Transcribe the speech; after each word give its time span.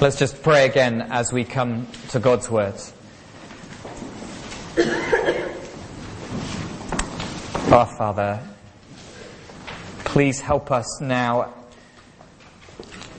Let's 0.00 0.18
just 0.18 0.42
pray 0.42 0.64
again 0.64 1.02
as 1.10 1.30
we 1.30 1.44
come 1.44 1.86
to 2.08 2.20
God's 2.20 2.50
words. 2.50 2.94
Our 7.70 7.84
Father, 7.98 8.40
please 10.06 10.40
help 10.40 10.70
us 10.70 11.02
now 11.02 11.52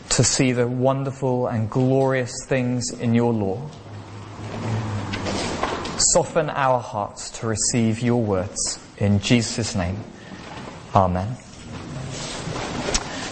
to 0.09 0.23
see 0.23 0.53
the 0.53 0.67
wonderful 0.67 1.45
and 1.45 1.69
glorious 1.69 2.33
things 2.47 2.89
in 2.89 3.13
your 3.13 3.31
law. 3.31 3.61
Soften 5.99 6.49
our 6.49 6.79
hearts 6.79 7.29
to 7.41 7.45
receive 7.45 7.99
your 7.99 8.23
words. 8.23 8.83
In 8.97 9.19
Jesus' 9.19 9.75
name, 9.75 9.99
Amen. 10.95 11.37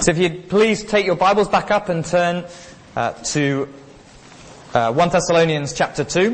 So 0.01 0.11
if 0.11 0.19
you'd 0.19 0.49
please 0.49 0.83
take 0.83 1.07
your 1.07 1.15
Bibles 1.15 1.49
back 1.49 1.71
up 1.71 1.89
and 1.89 2.05
turn 2.05 2.45
uh, 2.99 3.13
to 3.23 3.65
uh, 4.73 4.91
1 4.91 5.09
Thessalonians 5.09 5.71
chapter 5.71 6.03
2. 6.03 6.31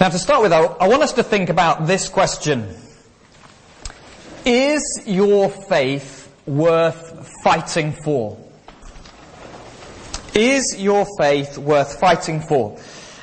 Now 0.00 0.10
to 0.10 0.18
start 0.18 0.42
with, 0.42 0.52
I 0.52 0.64
I 0.64 0.88
want 0.88 1.02
us 1.02 1.14
to 1.14 1.22
think 1.22 1.48
about 1.48 1.86
this 1.86 2.10
question. 2.10 2.76
Is 4.44 5.02
your 5.06 5.48
faith 5.48 6.23
worth 6.46 7.30
fighting 7.42 7.92
for? 7.92 8.38
Is 10.34 10.76
your 10.78 11.06
faith 11.18 11.58
worth 11.58 11.98
fighting 12.00 12.40
for? 12.40 12.78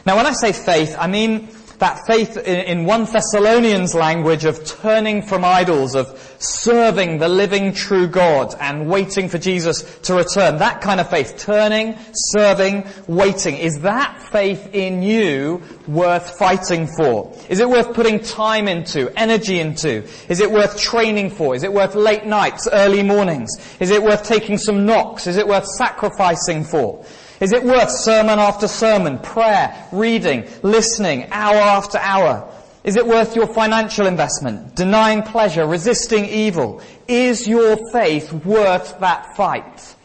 Now 0.05 0.17
when 0.17 0.25
I 0.25 0.31
say 0.31 0.53
faith, 0.53 0.95
I 0.97 1.07
mean 1.07 1.49
that 1.81 2.05
faith 2.05 2.37
in, 2.37 2.59
in 2.59 2.85
1 2.85 3.05
Thessalonians 3.05 3.95
language 3.95 4.45
of 4.45 4.63
turning 4.63 5.23
from 5.23 5.43
idols, 5.43 5.95
of 5.95 6.15
serving 6.37 7.17
the 7.17 7.27
living 7.27 7.73
true 7.73 8.07
God 8.07 8.55
and 8.59 8.87
waiting 8.87 9.27
for 9.27 9.39
Jesus 9.39 9.99
to 10.01 10.13
return. 10.13 10.57
That 10.57 10.81
kind 10.81 10.99
of 10.99 11.09
faith. 11.09 11.37
Turning, 11.39 11.97
serving, 12.13 12.87
waiting. 13.07 13.57
Is 13.57 13.79
that 13.81 14.21
faith 14.31 14.75
in 14.75 15.01
you 15.01 15.63
worth 15.87 16.37
fighting 16.37 16.85
for? 16.85 17.35
Is 17.49 17.59
it 17.59 17.67
worth 17.67 17.95
putting 17.95 18.19
time 18.19 18.67
into, 18.67 19.11
energy 19.19 19.59
into? 19.59 20.07
Is 20.29 20.39
it 20.39 20.51
worth 20.51 20.79
training 20.79 21.31
for? 21.31 21.55
Is 21.55 21.63
it 21.63 21.73
worth 21.73 21.95
late 21.95 22.27
nights, 22.27 22.67
early 22.71 23.01
mornings? 23.01 23.49
Is 23.79 23.89
it 23.89 24.03
worth 24.03 24.23
taking 24.23 24.59
some 24.59 24.85
knocks? 24.85 25.25
Is 25.25 25.37
it 25.37 25.47
worth 25.47 25.65
sacrificing 25.65 26.63
for? 26.63 27.03
Is 27.41 27.53
it 27.53 27.63
worth 27.63 27.89
sermon 27.89 28.37
after 28.37 28.67
sermon, 28.67 29.17
prayer, 29.17 29.87
reading, 29.91 30.47
listening, 30.61 31.27
hour 31.31 31.57
after 31.57 31.97
hour? 31.97 32.47
Is 32.83 32.95
it 32.95 33.05
worth 33.05 33.35
your 33.35 33.51
financial 33.51 34.05
investment, 34.05 34.75
denying 34.75 35.23
pleasure, 35.23 35.65
resisting 35.65 36.25
evil? 36.25 36.81
Is 37.07 37.47
your 37.47 37.91
faith 37.91 38.31
worth 38.31 38.99
that 38.99 39.35
fight? 39.35 39.95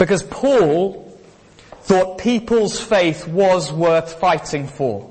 Because 0.00 0.24
Paul 0.24 1.16
thought 1.82 2.18
people's 2.18 2.80
faith 2.80 3.28
was 3.28 3.72
worth 3.72 4.18
fighting 4.18 4.66
for. 4.66 5.10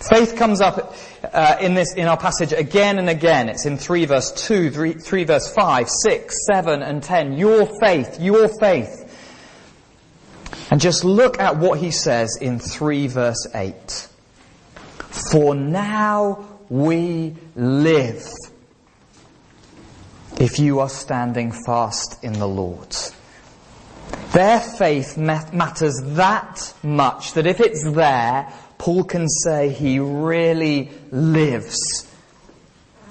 Faith 0.00 0.34
comes 0.36 0.60
up 0.60 0.96
uh, 1.32 1.56
in 1.60 1.74
this 1.74 1.94
in 1.94 2.08
our 2.08 2.16
passage 2.16 2.52
again 2.52 2.98
and 2.98 3.08
again. 3.08 3.48
It's 3.48 3.66
in 3.66 3.78
three 3.78 4.04
verse 4.04 4.32
two, 4.32 4.70
three, 4.70 4.94
three 4.94 5.22
verse 5.22 5.52
five, 5.54 5.88
six, 5.88 6.44
seven, 6.52 6.82
and 6.82 7.00
ten. 7.00 7.38
Your 7.38 7.66
faith, 7.80 8.20
your 8.20 8.48
faith. 8.58 9.01
And 10.72 10.80
just 10.80 11.04
look 11.04 11.38
at 11.38 11.58
what 11.58 11.80
he 11.80 11.90
says 11.90 12.38
in 12.40 12.58
3 12.58 13.06
verse 13.08 13.46
8. 13.54 14.08
For 15.30 15.54
now 15.54 16.48
we 16.70 17.34
live 17.54 18.26
if 20.40 20.58
you 20.58 20.80
are 20.80 20.88
standing 20.88 21.52
fast 21.66 22.24
in 22.24 22.32
the 22.32 22.48
Lord. 22.48 22.96
Their 24.32 24.60
faith 24.60 25.18
matters 25.18 26.00
that 26.02 26.72
much 26.82 27.34
that 27.34 27.46
if 27.46 27.60
it's 27.60 27.84
there, 27.84 28.50
Paul 28.78 29.04
can 29.04 29.28
say 29.28 29.68
he 29.68 29.98
really 29.98 30.90
lives. 31.10 32.10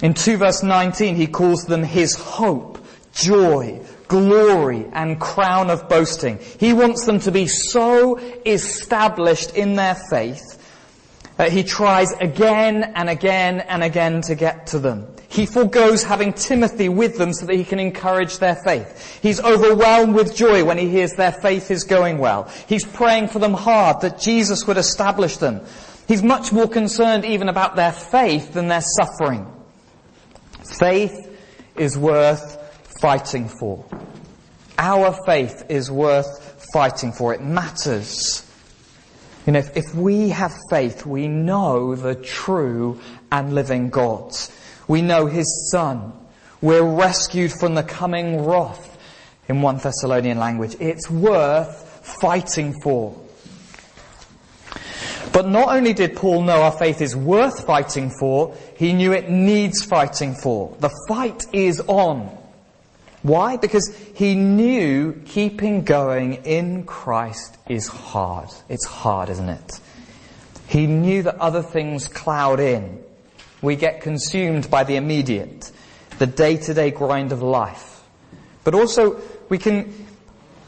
In 0.01 0.15
2 0.15 0.37
verse 0.37 0.63
19, 0.63 1.15
he 1.15 1.27
calls 1.27 1.65
them 1.65 1.83
his 1.83 2.15
hope, 2.15 2.83
joy, 3.13 3.85
glory 4.11 4.85
and 4.91 5.21
crown 5.21 5.69
of 5.69 5.87
boasting. 5.87 6.37
He 6.59 6.73
wants 6.73 7.05
them 7.05 7.19
to 7.21 7.31
be 7.31 7.47
so 7.47 8.17
established 8.45 9.55
in 9.55 9.77
their 9.77 9.95
faith 10.09 10.57
that 11.37 11.53
he 11.53 11.63
tries 11.63 12.11
again 12.19 12.83
and 12.83 13.09
again 13.09 13.61
and 13.61 13.81
again 13.81 14.21
to 14.23 14.35
get 14.35 14.67
to 14.67 14.79
them. 14.79 15.07
He 15.29 15.45
forgoes 15.45 16.03
having 16.03 16.33
Timothy 16.33 16.89
with 16.89 17.17
them 17.17 17.31
so 17.31 17.45
that 17.45 17.55
he 17.55 17.63
can 17.63 17.79
encourage 17.79 18.37
their 18.39 18.55
faith. 18.65 19.19
He's 19.21 19.39
overwhelmed 19.39 20.13
with 20.13 20.35
joy 20.35 20.65
when 20.65 20.77
he 20.77 20.89
hears 20.89 21.13
their 21.13 21.31
faith 21.31 21.71
is 21.71 21.85
going 21.85 22.17
well. 22.17 22.51
He's 22.67 22.85
praying 22.85 23.29
for 23.29 23.39
them 23.39 23.53
hard 23.53 24.01
that 24.01 24.19
Jesus 24.19 24.67
would 24.67 24.77
establish 24.77 25.37
them. 25.37 25.61
He's 26.05 26.21
much 26.21 26.51
more 26.51 26.67
concerned 26.67 27.23
even 27.23 27.47
about 27.47 27.77
their 27.77 27.93
faith 27.93 28.51
than 28.51 28.67
their 28.67 28.81
suffering. 28.81 29.47
Faith 30.77 31.29
is 31.77 31.97
worth 31.97 32.60
fighting 33.01 33.49
for. 33.49 33.83
Our 34.77 35.17
faith 35.25 35.65
is 35.69 35.91
worth 35.91 36.67
fighting 36.71 37.11
for. 37.11 37.33
It 37.33 37.41
matters. 37.41 38.47
You 39.45 39.53
know, 39.53 39.59
if, 39.59 39.75
if 39.75 39.95
we 39.95 40.29
have 40.29 40.53
faith, 40.69 41.05
we 41.05 41.27
know 41.27 41.95
the 41.95 42.15
true 42.15 43.01
and 43.31 43.55
living 43.55 43.89
God. 43.89 44.33
We 44.87 45.01
know 45.01 45.25
His 45.25 45.71
Son. 45.71 46.13
We're 46.61 46.83
rescued 46.83 47.51
from 47.51 47.73
the 47.73 47.83
coming 47.83 48.45
wrath 48.45 48.87
in 49.47 49.61
1 49.61 49.77
Thessalonian 49.77 50.37
language. 50.37 50.75
It's 50.79 51.09
worth 51.09 52.17
fighting 52.21 52.79
for. 52.81 53.19
But 55.33 55.47
not 55.47 55.69
only 55.69 55.93
did 55.93 56.15
Paul 56.15 56.43
know 56.43 56.61
our 56.61 56.71
faith 56.71 57.01
is 57.01 57.15
worth 57.15 57.65
fighting 57.65 58.11
for, 58.19 58.55
he 58.77 58.93
knew 58.93 59.13
it 59.13 59.29
needs 59.29 59.83
fighting 59.83 60.35
for. 60.35 60.75
The 60.79 60.91
fight 61.07 61.45
is 61.53 61.79
on. 61.87 62.37
Why? 63.23 63.57
Because 63.57 63.95
he 64.15 64.35
knew 64.35 65.13
keeping 65.25 65.83
going 65.83 66.45
in 66.45 66.83
Christ 66.85 67.57
is 67.69 67.87
hard. 67.87 68.49
It's 68.67 68.85
hard, 68.85 69.29
isn't 69.29 69.49
it? 69.49 69.79
He 70.67 70.87
knew 70.87 71.23
that 71.23 71.35
other 71.35 71.61
things 71.61 72.07
cloud 72.07 72.59
in. 72.59 73.03
We 73.61 73.75
get 73.75 74.01
consumed 74.01 74.71
by 74.71 74.83
the 74.85 74.95
immediate, 74.95 75.71
the 76.17 76.25
day-to-day 76.25 76.91
grind 76.91 77.31
of 77.31 77.41
life. 77.43 78.01
But 78.63 78.73
also, 78.73 79.21
we 79.49 79.57
can, 79.57 79.93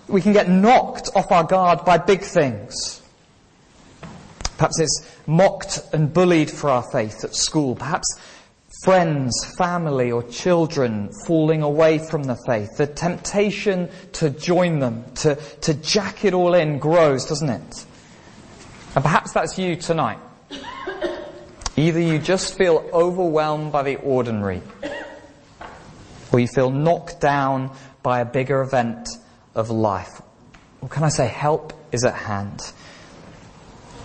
we 0.07 0.21
can 0.21 0.33
get 0.33 0.49
knocked 0.49 1.09
off 1.15 1.31
our 1.31 1.43
guard 1.43 1.85
by 1.85 1.97
big 1.97 2.21
things. 2.21 3.01
Perhaps 4.57 4.79
it's 4.79 5.17
mocked 5.25 5.79
and 5.91 6.13
bullied 6.13 6.51
for 6.51 6.69
our 6.69 6.83
faith 6.83 7.23
at 7.23 7.33
school. 7.33 7.75
Perhaps 7.75 8.19
friends, 8.83 9.45
family, 9.57 10.11
or 10.11 10.21
children 10.23 11.09
falling 11.25 11.61
away 11.61 11.97
from 11.97 12.23
the 12.23 12.35
faith, 12.45 12.69
the 12.77 12.85
temptation 12.85 13.89
to 14.11 14.29
join 14.29 14.79
them, 14.79 15.05
to, 15.15 15.35
to 15.61 15.73
jack 15.75 16.25
it 16.25 16.33
all 16.33 16.53
in 16.53 16.79
grows, 16.79 17.25
doesn't 17.25 17.49
it? 17.49 17.85
And 18.95 19.03
perhaps 19.03 19.31
that's 19.31 19.57
you 19.57 19.77
tonight. 19.77 20.19
Either 21.77 21.99
you 21.99 22.19
just 22.19 22.57
feel 22.57 22.87
overwhelmed 22.93 23.71
by 23.71 23.83
the 23.83 23.95
ordinary, 23.95 24.61
or 26.31 26.39
you 26.39 26.47
feel 26.47 26.69
knocked 26.69 27.21
down 27.21 27.75
by 28.03 28.19
a 28.19 28.25
bigger 28.25 28.61
event 28.61 29.07
of 29.55 29.69
life. 29.69 30.21
Or 30.81 30.89
can 30.89 31.03
I 31.03 31.09
say 31.09 31.27
help 31.27 31.73
is 31.93 32.03
at 32.03 32.15
hand? 32.15 32.59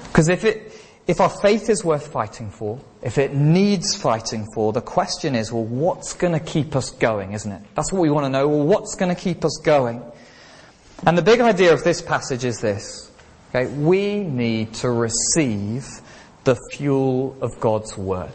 Because 0.05 0.29
if 0.29 0.45
it, 0.45 0.68
if 1.09 1.23
our 1.23 1.31
faith 1.31 1.71
is 1.71 1.83
worth 1.83 2.13
fighting 2.13 2.51
for, 2.51 2.79
if 3.03 3.17
it 3.17 3.35
needs 3.35 3.97
fighting 3.97 4.47
for, 4.55 4.75
the 4.75 4.83
question 4.83 5.35
is, 5.35 5.51
well, 5.51 5.65
what's 5.65 6.13
going 6.13 6.35
to 6.35 6.41
keep 6.41 6.77
us 6.77 6.91
going, 6.91 7.33
isn't 7.33 7.51
it? 7.51 7.63
That's 7.75 7.91
what 7.91 8.03
we 8.03 8.11
want 8.11 8.27
to 8.27 8.29
know. 8.29 8.47
Well, 8.47 8.67
what's 8.67 8.95
going 8.95 9.15
to 9.15 9.21
keep 9.21 9.43
us 9.43 9.59
going? 9.65 10.03
And 11.07 11.17
the 11.17 11.23
big 11.23 11.41
idea 11.41 11.73
of 11.73 11.83
this 11.83 12.03
passage 12.03 12.45
is 12.45 12.61
this. 12.61 13.11
Okay, 13.51 13.73
we 13.75 14.19
need 14.19 14.75
to 14.75 14.91
receive 14.91 15.89
the 16.45 16.57
fuel 16.73 17.35
of 17.41 17.59
God's 17.59 17.97
Word. 17.97 18.35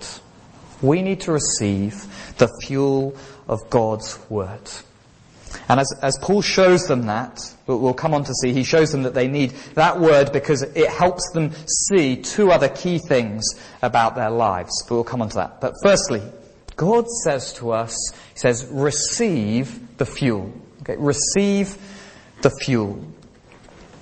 We 0.81 1.03
need 1.03 1.21
to 1.21 1.31
receive 1.31 1.93
the 2.39 2.49
fuel 2.65 3.15
of 3.47 3.59
God's 3.69 4.19
Word. 4.31 4.71
And 5.69 5.79
as, 5.79 5.91
as 6.01 6.17
Paul 6.19 6.41
shows 6.41 6.87
them 6.87 7.05
that, 7.05 7.39
we'll 7.67 7.93
come 7.93 8.13
on 8.13 8.23
to 8.23 8.33
see, 8.33 8.53
he 8.53 8.63
shows 8.63 8.91
them 8.91 9.03
that 9.03 9.13
they 9.13 9.27
need 9.27 9.51
that 9.75 9.99
word 9.99 10.31
because 10.31 10.61
it 10.63 10.89
helps 10.89 11.29
them 11.31 11.51
see 11.67 12.17
two 12.17 12.51
other 12.51 12.69
key 12.69 12.99
things 12.99 13.45
about 13.81 14.15
their 14.15 14.29
lives. 14.29 14.83
But 14.87 14.95
we'll 14.95 15.03
come 15.03 15.21
on 15.21 15.29
to 15.29 15.35
that. 15.35 15.61
But 15.61 15.75
firstly, 15.83 16.21
God 16.75 17.07
says 17.23 17.53
to 17.53 17.71
us, 17.71 17.95
He 18.33 18.39
says, 18.39 18.67
receive 18.71 19.97
the 19.97 20.05
fuel. 20.05 20.51
Okay, 20.81 20.95
receive 20.97 21.77
the 22.41 22.51
fuel. 22.61 23.05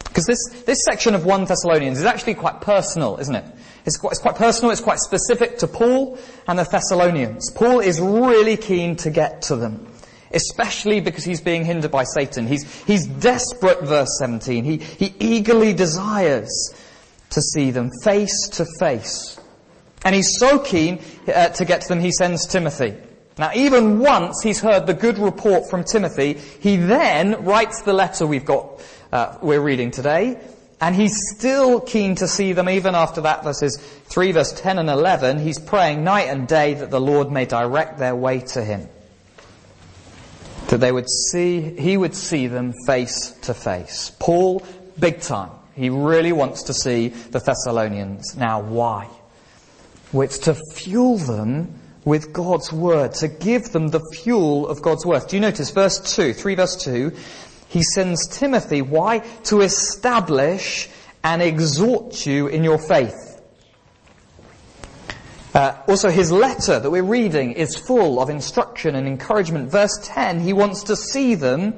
Because 0.06 0.25
this, 0.25 0.63
this 0.65 0.83
section 0.83 1.15
of 1.15 1.25
1 1.25 1.45
Thessalonians 1.45 2.00
is 2.00 2.06
actually 2.06 2.33
quite 2.33 2.62
personal, 2.62 3.18
isn't 3.18 3.36
it? 3.36 3.45
It's 3.86 3.97
quite, 3.97 4.12
it's 4.12 4.19
quite 4.19 4.36
personal, 4.36 4.71
it's 4.71 4.81
quite 4.81 5.00
specific 5.00 5.59
to 5.59 5.68
Paul 5.68 6.18
and 6.47 6.59
the 6.59 6.63
Thessalonians. 6.63 7.51
Paul 7.51 7.80
is 7.80 8.00
really 8.00 8.57
keen 8.57 8.95
to 8.97 9.09
get 9.09 9.44
to 9.44 9.56
them. 9.56 9.90
Especially 10.33 11.01
because 11.01 11.24
he's 11.24 11.42
being 11.42 11.66
hindered 11.66 11.92
by 11.92 12.04
Satan. 12.04 12.48
He's, 12.48 12.83
he's 12.86 13.06
desperate, 13.06 13.81
verse 13.81 14.18
17. 14.19 14.63
He, 14.63 14.78
he 14.78 15.13
eagerly 15.19 15.74
desires 15.74 16.74
to 17.31 17.42
see 17.42 17.72
them 17.72 17.89
face 18.04 18.50
to 18.54 18.66
face. 18.80 19.39
And 20.04 20.16
he's 20.16 20.38
so 20.38 20.60
keen 20.60 21.01
uh, 21.28 21.50
to 21.50 21.66
get 21.66 21.81
to 21.81 21.88
them, 21.89 22.00
he 22.00 22.12
sends 22.12 22.48
Timothy. 22.48 22.95
Now, 23.38 23.51
even 23.56 24.00
once 24.00 24.42
he's 24.44 24.60
heard 24.60 24.88
the 24.88 24.94
good 24.94 25.18
report 25.18 25.69
from 25.69 25.83
Timothy, 25.83 26.33
he 26.60 26.75
then 26.75 27.45
writes 27.45 27.81
the 27.81 27.94
letter 27.94 28.28
we've 28.28 28.45
got, 28.45 28.81
uh, 29.12 29.38
we're 29.42 29.62
reading 29.62 29.92
today, 29.92 30.39
and 30.81 30.95
he's 30.95 31.16
still 31.36 31.80
keen 31.80 32.16
to 32.16 32.28
see 32.28 32.54
them 32.54 32.68
even 32.68 32.95
after 32.95 33.22
that, 33.22 33.44
verses 33.44 33.78
3, 33.78 34.31
verse 34.33 34.51
10 34.51 34.80
and 34.80 34.89
11. 34.89 35.39
He's 35.39 35.60
praying 35.60 36.04
night 36.04 36.28
and 36.28 36.48
day 36.48 36.74
that 36.74 36.89
the 36.89 37.00
Lord 37.00 37.31
may 37.31 37.45
direct 37.45 38.00
their 38.00 38.16
way 38.16 38.39
to 38.39 38.63
him. 38.63 38.89
That 40.71 40.79
they 40.79 40.94
would 40.94 41.09
see, 41.09 41.59
he 41.59 41.97
would 41.97 42.15
see 42.15 42.47
them 42.47 42.73
face 42.85 43.31
to 43.41 43.53
face. 43.53 44.13
Paul, 44.19 44.65
big 44.97 45.19
time. 45.19 45.50
He 45.75 45.89
really 45.89 46.31
wants 46.31 46.63
to 46.63 46.73
see 46.73 47.09
the 47.09 47.39
Thessalonians. 47.39 48.38
Now, 48.38 48.62
why? 48.62 49.09
Well, 50.13 50.21
it's 50.21 50.38
to 50.39 50.56
fuel 50.73 51.18
them 51.18 51.77
with 52.06 52.31
God's 52.31 52.71
word, 52.71 53.13
to 53.15 53.27
give 53.27 53.73
them 53.73 53.89
the 53.89 54.00
fuel 54.13 54.65
of 54.65 54.81
God's 54.81 55.06
word. 55.06 55.27
Do 55.27 55.35
you 55.35 55.41
notice 55.41 55.71
verse 55.71 56.00
2, 56.15 56.31
3 56.31 56.56
verse 56.56 56.77
2? 56.77 57.12
He 57.68 57.83
sends 57.83 58.25
Timothy, 58.27 58.81
why? 58.81 59.19
To 59.44 59.59
establish 59.59 60.88
and 61.21 61.41
exhort 61.41 62.25
you 62.25 62.47
in 62.47 62.63
your 62.63 62.79
faith. 62.79 63.31
Uh, 65.53 65.75
also, 65.88 66.09
his 66.09 66.31
letter 66.31 66.80
that 66.80 66.89
we're 66.89 67.03
reading 67.03 67.51
is 67.51 67.75
full 67.75 68.21
of 68.21 68.30
instruction 68.30 68.95
and 68.95 69.06
encouragement. 69.06 69.69
Verse 69.69 70.00
10, 70.03 70.39
he 70.39 70.53
wants 70.53 70.83
to 70.83 70.95
see 70.95 71.36
them 71.36 71.74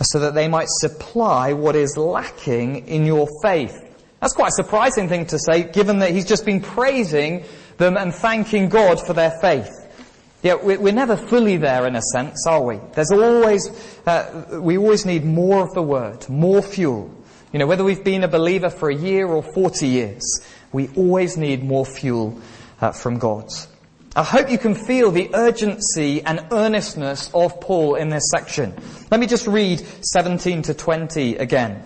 so 0.00 0.18
that 0.18 0.34
they 0.34 0.48
might 0.48 0.68
supply 0.68 1.52
what 1.52 1.76
is 1.76 1.96
lacking 1.96 2.88
in 2.88 3.04
your 3.04 3.28
faith. 3.42 3.78
That's 4.20 4.32
quite 4.32 4.48
a 4.48 4.52
surprising 4.52 5.08
thing 5.08 5.26
to 5.26 5.38
say, 5.38 5.64
given 5.64 5.98
that 5.98 6.12
he's 6.12 6.24
just 6.24 6.46
been 6.46 6.60
praising 6.60 7.44
them 7.76 7.96
and 7.96 8.14
thanking 8.14 8.68
God 8.68 9.04
for 9.04 9.12
their 9.12 9.32
faith. 9.40 9.70
Yeah, 10.42 10.54
we're 10.54 10.92
never 10.92 11.16
fully 11.16 11.56
there 11.56 11.86
in 11.86 11.94
a 11.94 12.02
sense, 12.02 12.46
are 12.48 12.62
we? 12.62 12.80
There's 12.94 13.12
always, 13.12 13.68
uh, 14.06 14.60
we 14.60 14.76
always 14.76 15.06
need 15.06 15.24
more 15.24 15.62
of 15.62 15.72
the 15.72 15.82
word, 15.82 16.28
more 16.28 16.62
fuel. 16.62 17.14
You 17.52 17.60
know, 17.60 17.66
whether 17.66 17.84
we've 17.84 18.02
been 18.02 18.24
a 18.24 18.28
believer 18.28 18.70
for 18.70 18.90
a 18.90 18.94
year 18.94 19.26
or 19.28 19.42
40 19.42 19.86
years, 19.86 20.40
we 20.72 20.88
always 20.96 21.36
need 21.36 21.62
more 21.62 21.86
fuel 21.86 22.40
uh, 22.80 22.92
from 22.92 23.18
God. 23.18 23.50
I 24.14 24.22
hope 24.22 24.50
you 24.50 24.58
can 24.58 24.74
feel 24.74 25.10
the 25.10 25.30
urgency 25.34 26.22
and 26.22 26.46
earnestness 26.50 27.30
of 27.32 27.60
Paul 27.60 27.94
in 27.94 28.10
this 28.10 28.28
section. 28.30 28.74
Let 29.10 29.20
me 29.20 29.26
just 29.26 29.46
read 29.46 29.80
17 30.04 30.62
to 30.62 30.74
20 30.74 31.36
again. 31.36 31.82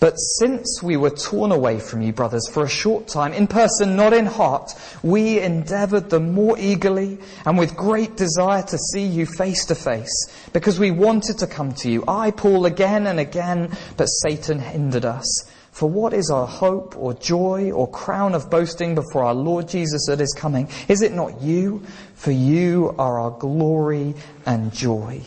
But 0.00 0.16
since 0.16 0.82
we 0.82 0.96
were 0.96 1.10
torn 1.10 1.50
away 1.50 1.78
from 1.78 2.02
you, 2.02 2.12
brothers, 2.12 2.46
for 2.52 2.64
a 2.64 2.68
short 2.68 3.08
time, 3.08 3.32
in 3.32 3.46
person, 3.46 3.96
not 3.96 4.12
in 4.12 4.26
heart, 4.26 4.72
we 5.02 5.40
endeavored 5.40 6.10
the 6.10 6.20
more 6.20 6.58
eagerly 6.58 7.18
and 7.46 7.56
with 7.56 7.76
great 7.76 8.16
desire 8.16 8.62
to 8.64 8.76
see 8.76 9.06
you 9.06 9.24
face 9.24 9.64
to 9.66 9.74
face, 9.74 10.12
because 10.52 10.78
we 10.78 10.90
wanted 10.90 11.38
to 11.38 11.46
come 11.46 11.72
to 11.76 11.90
you. 11.90 12.04
I, 12.06 12.32
Paul, 12.32 12.66
again 12.66 13.06
and 13.06 13.18
again, 13.18 13.74
but 13.96 14.06
Satan 14.06 14.58
hindered 14.58 15.06
us. 15.06 15.48
For 15.74 15.90
what 15.90 16.14
is 16.14 16.30
our 16.30 16.46
hope 16.46 16.96
or 16.96 17.14
joy 17.14 17.72
or 17.72 17.90
crown 17.90 18.36
of 18.36 18.48
boasting 18.48 18.94
before 18.94 19.24
our 19.24 19.34
Lord 19.34 19.68
Jesus 19.68 20.08
at 20.08 20.20
his 20.20 20.32
coming? 20.32 20.68
Is 20.86 21.02
it 21.02 21.12
not 21.12 21.42
you? 21.42 21.82
For 22.14 22.30
you 22.30 22.94
are 22.96 23.18
our 23.18 23.32
glory 23.32 24.14
and 24.46 24.72
joy. 24.72 25.20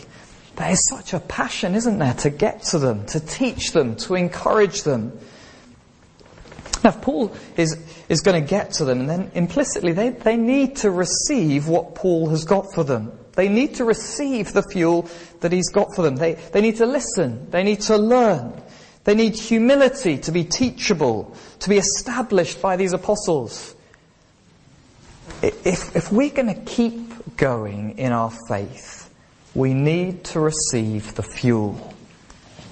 There 0.55 0.71
is 0.71 0.87
such 0.89 1.11
a 1.11 1.19
passion, 1.19 1.75
isn't 1.75 1.99
there, 1.99 2.13
to 2.13 2.29
get 2.29 2.63
to 2.63 2.79
them, 2.79 3.05
to 3.07 3.19
teach 3.19 3.73
them, 3.73 3.97
to 3.97 4.15
encourage 4.15 4.83
them. 4.83 5.19
Now, 6.81 6.91
if 6.91 7.01
Paul 7.01 7.35
is, 7.57 7.77
is 8.07 8.21
going 8.21 8.41
to 8.41 8.49
get 8.49 8.71
to 8.75 8.85
them, 8.85 9.01
and 9.01 9.09
then 9.09 9.31
implicitly 9.33 9.91
they, 9.91 10.11
they 10.11 10.37
need 10.37 10.77
to 10.77 10.91
receive 10.91 11.67
what 11.67 11.93
Paul 11.93 12.29
has 12.29 12.45
got 12.45 12.73
for 12.73 12.85
them. 12.85 13.11
They 13.33 13.49
need 13.49 13.75
to 13.75 13.83
receive 13.83 14.53
the 14.53 14.63
fuel 14.63 15.09
that 15.41 15.51
he's 15.51 15.67
got 15.67 15.93
for 15.93 16.03
them. 16.03 16.15
They, 16.15 16.35
they 16.35 16.61
need 16.61 16.77
to 16.77 16.85
listen. 16.85 17.51
They 17.51 17.63
need 17.63 17.81
to 17.81 17.97
learn. 17.97 18.63
They 19.07 19.15
need 19.15 19.35
humility 19.35 20.17
to 20.17 20.33
be 20.33 20.43
teachable, 20.43 21.33
to 21.59 21.69
be 21.69 21.77
established 21.77 22.61
by 22.61 22.75
these 22.75 22.91
apostles. 22.91 23.73
If, 25.41 25.95
if 25.95 26.11
we're 26.11 26.29
going 26.29 26.53
to 26.53 26.61
keep 26.63 27.37
going 27.37 27.99
in 27.99 28.11
our 28.11 28.33
faith, 28.49 29.09
we 29.55 29.73
need 29.73 30.25
to 30.25 30.41
receive 30.41 31.15
the 31.15 31.23
fuel. 31.23 31.93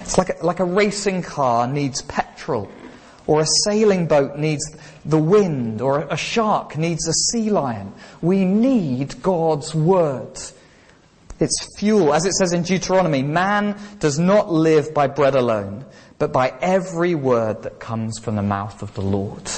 It's 0.01 0.17
like 0.17 0.41
a, 0.41 0.45
like 0.45 0.59
a 0.59 0.65
racing 0.65 1.23
car 1.23 1.67
needs 1.69 2.01
petrol, 2.01 2.69
or 3.27 3.39
a 3.39 3.47
sailing 3.63 4.05
boat 4.05 4.37
needs 4.37 4.75
the 5.05 5.17
wind, 5.17 5.79
or 5.79 6.01
a 6.01 6.17
shark 6.17 6.77
needs 6.77 7.07
a 7.07 7.13
sea 7.13 7.49
lion. 7.49 7.93
We 8.21 8.43
need 8.43 9.21
God's 9.21 9.73
word. 9.73 10.37
It's 11.39 11.77
fuel. 11.79 12.13
As 12.13 12.25
it 12.25 12.33
says 12.33 12.51
in 12.51 12.63
Deuteronomy, 12.63 13.23
man 13.23 13.77
does 13.99 14.19
not 14.19 14.51
live 14.51 14.93
by 14.93 15.07
bread 15.07 15.35
alone, 15.35 15.85
but 16.17 16.31
by 16.31 16.53
every 16.61 17.15
word 17.15 17.63
that 17.63 17.79
comes 17.79 18.19
from 18.19 18.35
the 18.35 18.41
mouth 18.41 18.81
of 18.81 18.93
the 18.93 19.01
Lord. 19.01 19.49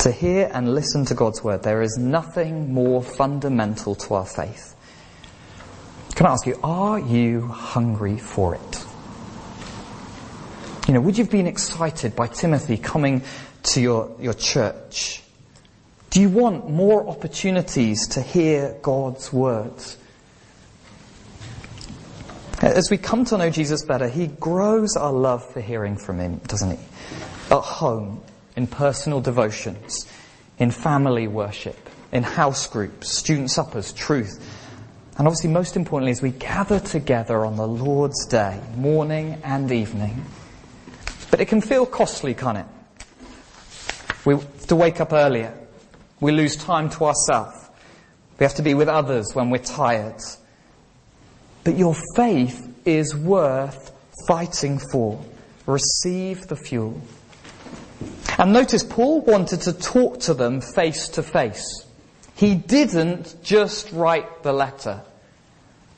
To 0.00 0.10
hear 0.12 0.50
and 0.52 0.74
listen 0.74 1.04
to 1.06 1.14
God's 1.14 1.42
word, 1.42 1.62
there 1.62 1.82
is 1.82 1.96
nothing 1.98 2.72
more 2.72 3.02
fundamental 3.02 3.94
to 3.94 4.14
our 4.14 4.26
faith. 4.26 4.74
Can 6.14 6.26
I 6.26 6.32
ask 6.32 6.46
you, 6.46 6.58
are 6.62 6.98
you 6.98 7.42
hungry 7.48 8.18
for 8.18 8.54
it? 8.54 8.84
You 10.88 10.94
know, 10.94 11.00
would 11.00 11.18
you 11.18 11.24
have 11.24 11.32
been 11.32 11.46
excited 11.46 12.14
by 12.14 12.28
Timothy 12.28 12.76
coming 12.76 13.22
to 13.64 13.80
your, 13.80 14.14
your 14.20 14.34
church? 14.34 15.22
Do 16.10 16.20
you 16.20 16.28
want 16.28 16.70
more 16.70 17.08
opportunities 17.08 18.08
to 18.08 18.22
hear 18.22 18.78
God's 18.82 19.32
words? 19.32 19.98
As 22.62 22.90
we 22.90 22.96
come 22.96 23.24
to 23.26 23.36
know 23.36 23.50
Jesus 23.50 23.84
better, 23.84 24.08
He 24.08 24.28
grows 24.28 24.96
our 24.96 25.12
love 25.12 25.44
for 25.52 25.60
hearing 25.60 25.96
from 25.96 26.18
Him, 26.18 26.40
doesn't 26.46 26.70
He? 26.70 26.84
At 27.50 27.60
home, 27.60 28.22
in 28.56 28.66
personal 28.66 29.20
devotions, 29.20 30.06
in 30.58 30.70
family 30.70 31.28
worship, 31.28 31.76
in 32.12 32.22
house 32.22 32.66
groups, 32.66 33.10
student 33.10 33.50
suppers, 33.50 33.92
truth, 33.92 34.40
and 35.18 35.26
obviously, 35.26 35.48
most 35.48 35.76
importantly, 35.76 36.12
as 36.12 36.20
we 36.20 36.30
gather 36.30 36.78
together 36.78 37.46
on 37.46 37.56
the 37.56 37.66
Lord's 37.66 38.26
day, 38.26 38.60
morning 38.76 39.40
and 39.44 39.72
evening. 39.72 40.26
But 41.30 41.40
it 41.40 41.46
can 41.46 41.62
feel 41.62 41.86
costly, 41.86 42.34
can't 42.34 42.58
it? 42.58 42.66
We 44.26 44.34
have 44.34 44.66
to 44.66 44.76
wake 44.76 45.00
up 45.00 45.14
earlier. 45.14 45.54
We 46.20 46.32
lose 46.32 46.56
time 46.56 46.90
to 46.90 47.06
ourselves. 47.06 47.56
We 48.38 48.44
have 48.44 48.56
to 48.56 48.62
be 48.62 48.74
with 48.74 48.88
others 48.88 49.34
when 49.34 49.48
we're 49.48 49.58
tired. 49.58 50.20
But 51.66 51.76
your 51.76 51.96
faith 52.14 52.72
is 52.84 53.12
worth 53.16 53.90
fighting 54.28 54.78
for. 54.92 55.20
Receive 55.66 56.46
the 56.46 56.54
fuel. 56.54 57.00
And 58.38 58.52
notice 58.52 58.84
Paul 58.84 59.22
wanted 59.22 59.62
to 59.62 59.72
talk 59.72 60.20
to 60.20 60.34
them 60.34 60.60
face 60.60 61.08
to 61.08 61.24
face. 61.24 61.84
He 62.36 62.54
didn't 62.54 63.42
just 63.42 63.90
write 63.90 64.44
the 64.44 64.52
letter. 64.52 65.02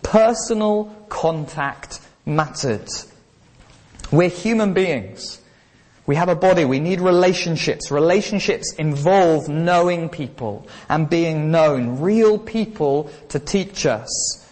Personal 0.03 0.87
contact 1.11 2.01
mattered. 2.25 2.89
We're 4.11 4.31
human 4.31 4.73
beings. 4.73 5.39
We 6.07 6.17
have 6.17 6.31
a 6.31 6.35
body. 6.35 6.65
We 6.65 6.81
need 6.81 7.03
relationships. 7.03 7.91
Relationships 7.91 8.73
involve 8.79 9.51
knowing 9.51 10.09
people 10.09 10.67
and 10.89 11.11
being 11.11 11.51
known. 11.51 12.01
Real 12.01 12.39
people 12.39 13.11
to 13.29 13.39
teach 13.39 13.85
us. 13.85 14.47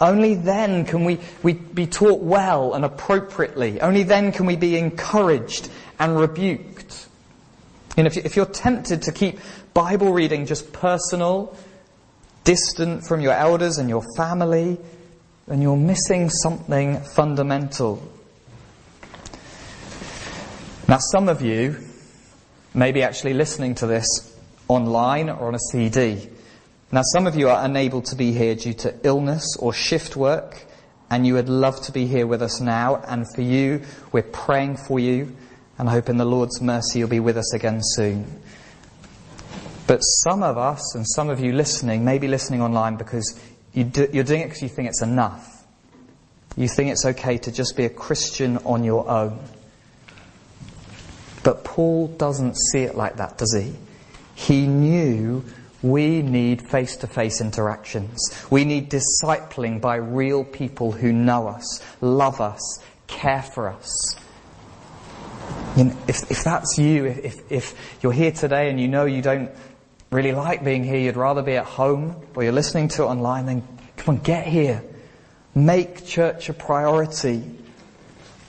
Only 0.00 0.34
then 0.34 0.84
can 0.84 1.04
we, 1.04 1.18
we 1.42 1.54
be 1.54 1.86
taught 1.86 2.20
well 2.20 2.74
and 2.74 2.84
appropriately. 2.84 3.80
Only 3.80 4.04
then 4.04 4.32
can 4.32 4.46
we 4.46 4.56
be 4.56 4.76
encouraged 4.76 5.68
and 5.98 6.18
rebuked. 6.18 7.06
And 7.96 8.06
if, 8.06 8.16
if 8.16 8.36
you're 8.36 8.46
tempted 8.46 9.02
to 9.02 9.12
keep 9.12 9.40
Bible 9.74 10.12
reading 10.12 10.46
just 10.46 10.72
personal, 10.72 11.56
distant 12.44 13.04
from 13.06 13.20
your 13.20 13.32
elders 13.32 13.78
and 13.78 13.88
your 13.88 14.04
family, 14.16 14.78
then 15.48 15.62
you're 15.62 15.76
missing 15.76 16.30
something 16.30 17.00
fundamental. 17.00 18.02
Now, 20.86 20.98
some 20.98 21.28
of 21.28 21.42
you 21.42 21.76
may 22.72 22.92
be 22.92 23.02
actually 23.02 23.34
listening 23.34 23.74
to 23.76 23.86
this 23.86 24.34
online 24.68 25.28
or 25.28 25.48
on 25.48 25.54
a 25.54 25.58
CD. 25.72 26.28
Now, 26.90 27.02
some 27.02 27.26
of 27.26 27.36
you 27.36 27.50
are 27.50 27.64
unable 27.64 28.00
to 28.02 28.16
be 28.16 28.32
here 28.32 28.54
due 28.54 28.72
to 28.74 28.94
illness 29.02 29.56
or 29.58 29.74
shift 29.74 30.16
work, 30.16 30.64
and 31.10 31.26
you 31.26 31.34
would 31.34 31.50
love 31.50 31.82
to 31.82 31.92
be 31.92 32.06
here 32.06 32.26
with 32.26 32.40
us 32.40 32.60
now. 32.60 32.96
And 33.06 33.26
for 33.34 33.42
you, 33.42 33.82
we're 34.10 34.22
praying 34.22 34.78
for 34.78 34.98
you, 34.98 35.36
and 35.76 35.86
hope 35.86 36.08
in 36.08 36.16
the 36.16 36.24
Lord's 36.24 36.62
mercy 36.62 37.00
you'll 37.00 37.08
be 37.08 37.20
with 37.20 37.36
us 37.36 37.52
again 37.52 37.80
soon. 37.82 38.40
But 39.86 39.98
some 39.98 40.42
of 40.42 40.56
us, 40.56 40.94
and 40.94 41.06
some 41.06 41.28
of 41.28 41.40
you 41.40 41.52
listening, 41.52 42.06
may 42.06 42.18
be 42.18 42.26
listening 42.26 42.62
online 42.62 42.96
because 42.96 43.38
you 43.74 43.84
do, 43.84 44.08
you're 44.10 44.24
doing 44.24 44.40
it 44.40 44.44
because 44.44 44.62
you 44.62 44.68
think 44.70 44.88
it's 44.88 45.02
enough. 45.02 45.66
You 46.56 46.68
think 46.68 46.90
it's 46.90 47.04
okay 47.04 47.36
to 47.36 47.52
just 47.52 47.76
be 47.76 47.84
a 47.84 47.90
Christian 47.90 48.56
on 48.58 48.82
your 48.82 49.08
own. 49.08 49.38
But 51.44 51.64
Paul 51.64 52.08
doesn't 52.08 52.56
see 52.72 52.80
it 52.80 52.96
like 52.96 53.16
that, 53.16 53.36
does 53.36 53.54
he? 53.54 53.74
He 54.34 54.66
knew 54.66 55.44
we 55.82 56.22
need 56.22 56.68
face 56.68 56.96
to 56.96 57.06
face 57.06 57.40
interactions. 57.40 58.18
We 58.50 58.64
need 58.64 58.90
discipling 58.90 59.80
by 59.80 59.96
real 59.96 60.44
people 60.44 60.92
who 60.92 61.12
know 61.12 61.48
us, 61.48 61.82
love 62.00 62.40
us, 62.40 62.82
care 63.06 63.42
for 63.42 63.68
us. 63.68 64.16
You 65.76 65.84
know, 65.84 65.96
if, 66.08 66.30
if 66.30 66.42
that's 66.42 66.78
you, 66.78 67.06
if, 67.06 67.52
if 67.52 67.98
you're 68.02 68.12
here 68.12 68.32
today 68.32 68.70
and 68.70 68.80
you 68.80 68.88
know 68.88 69.04
you 69.04 69.22
don't 69.22 69.50
really 70.10 70.32
like 70.32 70.64
being 70.64 70.82
here, 70.82 70.98
you'd 70.98 71.16
rather 71.16 71.42
be 71.42 71.56
at 71.56 71.66
home, 71.66 72.20
or 72.34 72.42
you're 72.42 72.52
listening 72.52 72.88
to 72.88 73.02
it 73.02 73.06
online, 73.06 73.46
then 73.46 73.62
come 73.96 74.16
on, 74.16 74.22
get 74.22 74.46
here. 74.46 74.82
Make 75.54 76.06
church 76.06 76.48
a 76.48 76.54
priority. 76.54 77.42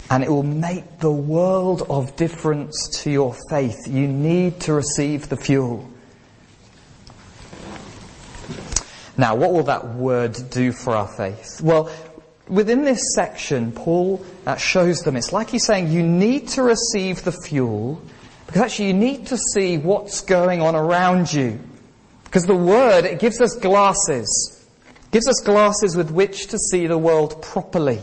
And 0.10 0.24
it 0.24 0.30
will 0.30 0.44
make 0.44 1.00
the 1.00 1.12
world 1.12 1.84
of 1.88 2.16
difference 2.16 2.90
to 3.04 3.12
your 3.12 3.36
faith. 3.50 3.88
You 3.88 4.08
need 4.08 4.62
to 4.62 4.74
receive 4.74 5.30
the 5.30 5.38
fuel. 5.38 5.88
Now, 9.20 9.36
what 9.36 9.52
will 9.52 9.64
that 9.64 9.96
word 9.96 10.38
do 10.50 10.72
for 10.72 10.96
our 10.96 11.06
faith? 11.06 11.60
Well, 11.62 11.92
within 12.48 12.86
this 12.86 13.02
section, 13.16 13.74
Paul 13.74 14.26
uh, 14.46 14.56
shows 14.56 15.02
them 15.02 15.18
it's 15.18 15.34
like 15.34 15.50
he's 15.50 15.66
saying 15.66 15.92
you 15.92 16.04
need 16.04 16.48
to 16.50 16.64
receive 16.64 17.26
the 17.26 17.34
fuel 17.34 18.02
because 18.46 18.62
actually 18.62 18.88
you 18.88 18.94
need 18.94 19.28
to 19.28 19.38
see 19.38 19.78
what's 19.78 20.22
going 20.22 20.62
on 20.62 20.74
around 20.74 21.34
you. 21.34 21.60
Because 22.24 22.46
the 22.46 22.56
Word, 22.56 23.04
it 23.04 23.20
gives 23.20 23.42
us 23.42 23.58
glasses. 23.58 24.66
It 24.88 25.12
gives 25.12 25.28
us 25.28 25.42
glasses 25.42 25.98
with 25.98 26.12
which 26.12 26.48
to 26.48 26.58
see 26.58 26.88
the 26.88 26.98
world 26.98 27.42
properly. 27.42 28.00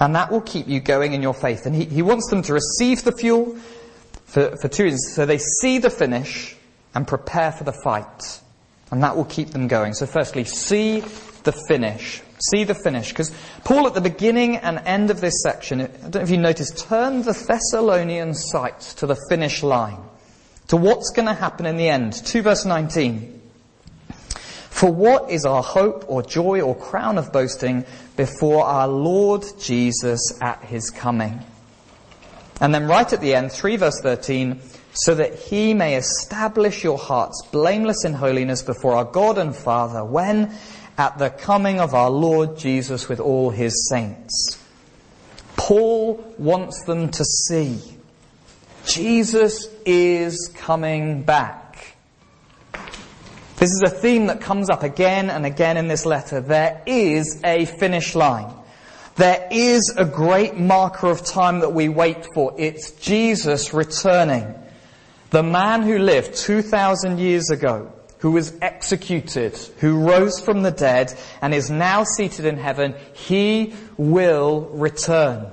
And 0.00 0.16
that 0.16 0.32
will 0.32 0.40
keep 0.40 0.68
you 0.68 0.80
going 0.80 1.12
in 1.12 1.20
your 1.20 1.34
faith. 1.34 1.66
And 1.66 1.76
he, 1.76 1.84
he 1.84 2.00
wants 2.00 2.30
them 2.30 2.40
to 2.44 2.54
receive 2.54 3.04
the 3.04 3.12
fuel 3.12 3.58
for, 4.24 4.56
for 4.56 4.68
two 4.68 4.84
reasons. 4.84 5.12
So 5.14 5.26
they 5.26 5.36
see 5.36 5.76
the 5.76 5.90
finish 5.90 6.56
and 6.94 7.06
prepare 7.06 7.52
for 7.52 7.64
the 7.64 7.74
fight. 7.74 8.40
And 8.92 9.02
that 9.02 9.16
will 9.16 9.24
keep 9.24 9.50
them 9.50 9.68
going. 9.68 9.94
So 9.94 10.04
firstly, 10.06 10.44
see 10.44 11.00
the 11.44 11.52
finish. 11.66 12.22
See 12.50 12.64
the 12.64 12.74
finish. 12.74 13.08
Because 13.08 13.32
Paul 13.64 13.86
at 13.86 13.94
the 13.94 14.02
beginning 14.02 14.58
and 14.58 14.78
end 14.84 15.10
of 15.10 15.22
this 15.22 15.42
section, 15.42 15.80
I 15.80 15.86
don't 15.86 16.14
know 16.16 16.20
if 16.20 16.30
you 16.30 16.36
noticed, 16.36 16.78
turned 16.78 17.24
the 17.24 17.32
Thessalonian 17.32 18.34
sights 18.34 18.92
to 18.94 19.06
the 19.06 19.16
finish 19.30 19.62
line. 19.62 19.98
To 20.68 20.76
what's 20.76 21.10
going 21.10 21.26
to 21.26 21.34
happen 21.34 21.64
in 21.64 21.78
the 21.78 21.88
end. 21.88 22.12
2 22.12 22.42
verse 22.42 22.66
19. 22.66 23.40
For 24.70 24.92
what 24.92 25.30
is 25.30 25.46
our 25.46 25.62
hope 25.62 26.04
or 26.08 26.22
joy 26.22 26.60
or 26.60 26.74
crown 26.74 27.16
of 27.16 27.32
boasting 27.32 27.86
before 28.16 28.64
our 28.64 28.88
Lord 28.88 29.44
Jesus 29.58 30.36
at 30.42 30.62
his 30.64 30.90
coming? 30.90 31.40
And 32.60 32.74
then 32.74 32.86
right 32.88 33.10
at 33.10 33.20
the 33.22 33.34
end, 33.34 33.52
3 33.52 33.76
verse 33.76 34.00
13, 34.02 34.60
so 34.94 35.14
that 35.14 35.34
he 35.34 35.74
may 35.74 35.96
establish 35.96 36.84
your 36.84 36.98
hearts 36.98 37.42
blameless 37.50 38.04
in 38.04 38.12
holiness 38.12 38.62
before 38.62 38.94
our 38.94 39.04
God 39.04 39.38
and 39.38 39.54
Father 39.56 40.04
when 40.04 40.52
at 40.98 41.18
the 41.18 41.30
coming 41.30 41.80
of 41.80 41.94
our 41.94 42.10
Lord 42.10 42.58
Jesus 42.58 43.08
with 43.08 43.18
all 43.18 43.50
his 43.50 43.88
saints. 43.88 44.58
Paul 45.56 46.22
wants 46.38 46.84
them 46.84 47.10
to 47.10 47.24
see 47.24 47.78
Jesus 48.84 49.68
is 49.86 50.50
coming 50.54 51.22
back. 51.22 51.96
This 53.56 53.70
is 53.70 53.82
a 53.82 53.90
theme 53.90 54.26
that 54.26 54.40
comes 54.40 54.68
up 54.68 54.82
again 54.82 55.30
and 55.30 55.46
again 55.46 55.76
in 55.76 55.86
this 55.86 56.04
letter. 56.04 56.40
There 56.40 56.82
is 56.84 57.40
a 57.44 57.64
finish 57.64 58.16
line. 58.16 58.52
There 59.14 59.46
is 59.52 59.94
a 59.96 60.04
great 60.04 60.56
marker 60.56 61.08
of 61.08 61.24
time 61.24 61.60
that 61.60 61.72
we 61.72 61.88
wait 61.88 62.26
for. 62.34 62.54
It's 62.58 62.90
Jesus 62.92 63.72
returning. 63.72 64.52
The 65.32 65.42
man 65.42 65.82
who 65.82 65.98
lived 65.98 66.34
2,000 66.34 67.18
years 67.18 67.50
ago 67.50 67.90
who 68.18 68.30
was 68.30 68.52
executed, 68.60 69.56
who 69.78 69.98
rose 70.06 70.38
from 70.38 70.62
the 70.62 70.70
dead, 70.70 71.12
and 71.40 71.52
is 71.52 71.70
now 71.70 72.04
seated 72.04 72.44
in 72.44 72.56
heaven, 72.56 72.94
he 73.14 73.74
will 73.96 74.60
return. 74.74 75.46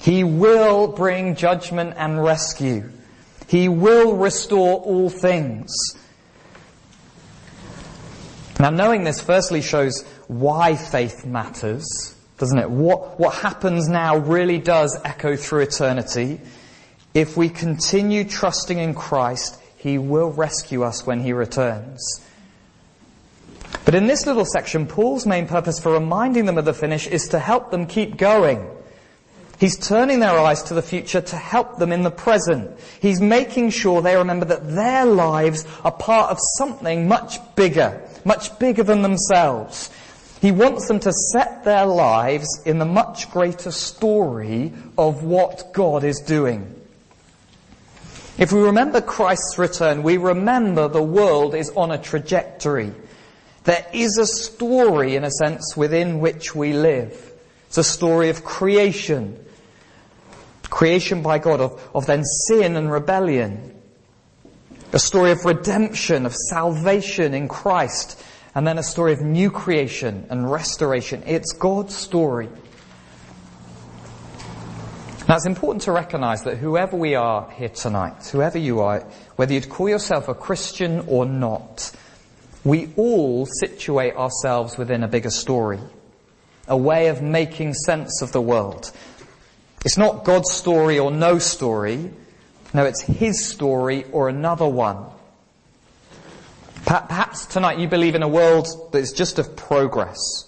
He 0.00 0.24
will 0.24 0.88
bring 0.88 1.36
judgment 1.36 1.94
and 1.98 2.20
rescue. 2.24 2.90
He 3.46 3.68
will 3.68 4.16
restore 4.16 4.78
all 4.78 5.10
things. 5.10 5.70
Now 8.58 8.70
knowing 8.70 9.04
this 9.04 9.20
firstly 9.20 9.60
shows 9.60 10.02
why 10.28 10.76
faith 10.76 11.26
matters, 11.26 11.86
doesn't 12.38 12.58
it? 12.58 12.70
What, 12.70 13.20
what 13.20 13.34
happens 13.34 13.86
now 13.86 14.16
really 14.16 14.58
does 14.58 14.98
echo 15.04 15.36
through 15.36 15.60
eternity. 15.60 16.40
If 17.16 17.34
we 17.34 17.48
continue 17.48 18.24
trusting 18.24 18.76
in 18.76 18.92
Christ, 18.92 19.58
he 19.78 19.96
will 19.96 20.30
rescue 20.30 20.82
us 20.82 21.06
when 21.06 21.20
He 21.20 21.32
returns. 21.32 22.20
But 23.86 23.94
in 23.94 24.06
this 24.06 24.26
little 24.26 24.44
section, 24.44 24.86
Paul's 24.86 25.24
main 25.24 25.46
purpose 25.46 25.80
for 25.80 25.92
reminding 25.92 26.44
them 26.44 26.58
of 26.58 26.66
the 26.66 26.74
finish 26.74 27.06
is 27.06 27.28
to 27.28 27.38
help 27.38 27.70
them 27.70 27.86
keep 27.86 28.18
going. 28.18 28.68
He's 29.58 29.78
turning 29.78 30.20
their 30.20 30.38
eyes 30.38 30.62
to 30.64 30.74
the 30.74 30.82
future 30.82 31.22
to 31.22 31.36
help 31.36 31.78
them 31.78 31.90
in 31.90 32.02
the 32.02 32.10
present. 32.10 32.78
He's 33.00 33.18
making 33.18 33.70
sure 33.70 34.02
they 34.02 34.16
remember 34.16 34.44
that 34.44 34.74
their 34.74 35.06
lives 35.06 35.64
are 35.84 35.92
part 35.92 36.30
of 36.30 36.38
something 36.58 37.08
much 37.08 37.38
bigger, 37.54 38.06
much 38.26 38.58
bigger 38.58 38.82
than 38.82 39.00
themselves. 39.00 39.88
He 40.42 40.52
wants 40.52 40.86
them 40.86 41.00
to 41.00 41.12
set 41.32 41.64
their 41.64 41.86
lives 41.86 42.60
in 42.66 42.76
the 42.76 42.84
much 42.84 43.30
greater 43.30 43.70
story 43.70 44.74
of 44.98 45.22
what 45.22 45.72
God 45.72 46.04
is 46.04 46.20
doing. 46.20 46.75
If 48.38 48.52
we 48.52 48.60
remember 48.60 49.00
Christ's 49.00 49.56
return, 49.56 50.02
we 50.02 50.18
remember 50.18 50.88
the 50.88 51.02
world 51.02 51.54
is 51.54 51.70
on 51.70 51.90
a 51.90 51.98
trajectory. 51.98 52.92
There 53.64 53.84
is 53.94 54.18
a 54.18 54.26
story, 54.26 55.16
in 55.16 55.24
a 55.24 55.30
sense, 55.30 55.74
within 55.76 56.20
which 56.20 56.54
we 56.54 56.74
live. 56.74 57.32
It's 57.68 57.78
a 57.78 57.84
story 57.84 58.28
of 58.28 58.44
creation. 58.44 59.42
Creation 60.68 61.22
by 61.22 61.38
God, 61.38 61.60
of, 61.60 61.90
of 61.94 62.06
then 62.06 62.24
sin 62.24 62.76
and 62.76 62.92
rebellion. 62.92 63.74
A 64.92 64.98
story 64.98 65.30
of 65.30 65.44
redemption, 65.44 66.26
of 66.26 66.34
salvation 66.34 67.32
in 67.32 67.48
Christ. 67.48 68.22
And 68.54 68.66
then 68.66 68.78
a 68.78 68.82
story 68.82 69.14
of 69.14 69.22
new 69.22 69.50
creation 69.50 70.26
and 70.28 70.50
restoration. 70.50 71.22
It's 71.26 71.52
God's 71.52 71.96
story. 71.96 72.48
Now 75.28 75.34
it's 75.34 75.46
important 75.46 75.82
to 75.82 75.92
recognize 75.92 76.44
that 76.44 76.58
whoever 76.58 76.96
we 76.96 77.16
are 77.16 77.50
here 77.50 77.68
tonight, 77.68 78.28
whoever 78.28 78.58
you 78.58 78.80
are, 78.80 79.00
whether 79.34 79.52
you'd 79.52 79.68
call 79.68 79.88
yourself 79.88 80.28
a 80.28 80.34
Christian 80.34 81.04
or 81.08 81.26
not, 81.26 81.90
we 82.62 82.92
all 82.96 83.44
situate 83.46 84.14
ourselves 84.14 84.78
within 84.78 85.02
a 85.02 85.08
bigger 85.08 85.30
story, 85.30 85.80
a 86.68 86.76
way 86.76 87.08
of 87.08 87.22
making 87.22 87.74
sense 87.74 88.22
of 88.22 88.30
the 88.30 88.40
world. 88.40 88.92
It's 89.84 89.96
not 89.96 90.24
God's 90.24 90.52
story 90.52 91.00
or 91.00 91.10
no 91.10 91.40
story. 91.40 92.08
No, 92.72 92.84
it's 92.84 93.02
His 93.02 93.48
story 93.48 94.04
or 94.12 94.28
another 94.28 94.68
one. 94.68 95.06
Perhaps 96.84 97.46
tonight 97.46 97.80
you 97.80 97.88
believe 97.88 98.14
in 98.14 98.22
a 98.22 98.28
world 98.28 98.68
that 98.92 98.98
is 98.98 99.12
just 99.12 99.40
of 99.40 99.56
progress 99.56 100.45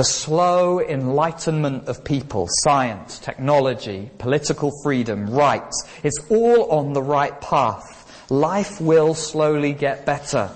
the 0.00 0.04
slow 0.04 0.80
enlightenment 0.80 1.86
of 1.86 2.02
people, 2.02 2.46
science, 2.48 3.18
technology, 3.18 4.10
political 4.16 4.72
freedom, 4.82 5.28
rights, 5.28 5.86
it's 6.02 6.18
all 6.30 6.70
on 6.70 6.94
the 6.94 7.02
right 7.02 7.38
path. 7.42 8.26
Life 8.30 8.80
will 8.80 9.12
slowly 9.12 9.74
get 9.74 10.06
better. 10.06 10.50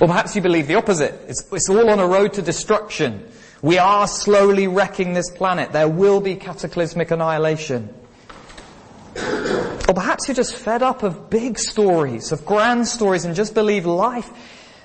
Or 0.00 0.08
perhaps 0.08 0.34
you 0.34 0.40
believe 0.40 0.66
the 0.66 0.76
opposite. 0.76 1.12
It's, 1.28 1.46
it's 1.52 1.68
all 1.68 1.90
on 1.90 2.00
a 2.00 2.06
road 2.06 2.32
to 2.32 2.40
destruction. 2.40 3.30
We 3.60 3.76
are 3.76 4.08
slowly 4.08 4.66
wrecking 4.66 5.12
this 5.12 5.30
planet. 5.30 5.72
There 5.72 5.88
will 5.88 6.22
be 6.22 6.36
cataclysmic 6.36 7.10
annihilation. 7.10 7.92
Or 9.14 9.94
perhaps 9.94 10.26
you're 10.26 10.34
just 10.34 10.56
fed 10.56 10.82
up 10.82 11.02
of 11.02 11.28
big 11.28 11.58
stories, 11.58 12.32
of 12.32 12.46
grand 12.46 12.88
stories, 12.88 13.26
and 13.26 13.36
just 13.36 13.52
believe 13.52 13.84
life 13.84 14.30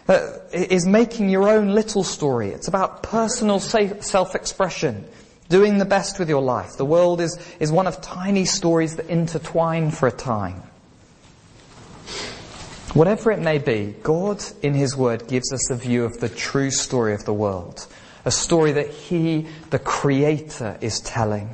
uh, 0.08 0.38
is 0.52 0.86
making 0.86 1.30
your 1.30 1.50
own 1.50 1.70
little 1.70 2.04
story. 2.04 2.50
It's 2.50 2.68
about 2.68 3.04
personal 3.04 3.60
self-expression, 3.60 5.06
doing 5.50 5.78
the 5.78 5.86
best 5.86 6.20
with 6.20 6.30
your 6.30 6.42
life. 6.42 6.78
The 6.78 6.86
world 6.86 7.22
is, 7.22 7.38
is 7.60 7.72
one 7.72 7.88
of 7.88 8.02
tiny 8.02 8.46
stories 8.46 8.96
that 8.96 9.08
intertwine 9.08 9.92
for 9.92 10.08
a 10.08 10.12
time. 10.12 10.64
Whatever 12.94 13.32
it 13.32 13.40
may 13.40 13.58
be, 13.58 13.94
God 14.02 14.44
in 14.64 14.74
His 14.74 14.96
Word 14.96 15.28
gives 15.28 15.52
us 15.52 15.70
a 15.70 15.76
view 15.76 16.06
of 16.06 16.20
the 16.20 16.30
true 16.30 16.72
story 16.72 17.14
of 17.14 17.26
the 17.26 17.34
world. 17.34 17.86
A 18.26 18.32
story 18.32 18.72
that 18.72 18.90
He, 18.90 19.48
the 19.70 19.80
Creator, 19.80 20.78
is 20.82 21.00
telling. 21.02 21.50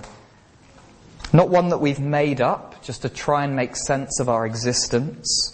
Not 1.33 1.49
one 1.49 1.69
that 1.69 1.79
we've 1.79 1.99
made 1.99 2.39
up 2.39 2.83
just 2.83 3.01
to 3.01 3.09
try 3.09 3.43
and 3.43 3.55
make 3.55 3.75
sense 3.75 4.19
of 4.19 4.29
our 4.29 4.45
existence, 4.45 5.52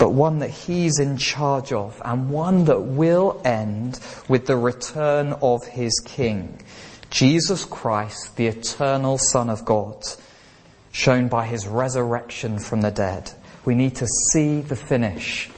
but 0.00 0.14
one 0.14 0.38
that 0.38 0.48
He's 0.48 0.98
in 0.98 1.18
charge 1.18 1.74
of 1.74 2.00
and 2.02 2.30
one 2.30 2.64
that 2.64 2.80
will 2.80 3.38
end 3.44 4.00
with 4.28 4.46
the 4.46 4.56
return 4.56 5.34
of 5.42 5.62
His 5.66 6.00
King, 6.00 6.58
Jesus 7.10 7.66
Christ, 7.66 8.34
the 8.36 8.46
eternal 8.46 9.18
Son 9.18 9.50
of 9.50 9.66
God, 9.66 10.02
shown 10.90 11.28
by 11.28 11.44
His 11.44 11.66
resurrection 11.66 12.58
from 12.58 12.80
the 12.80 12.90
dead. 12.90 13.30
We 13.66 13.74
need 13.74 13.96
to 13.96 14.06
see 14.32 14.62
the 14.62 14.74
finish. 14.74 15.50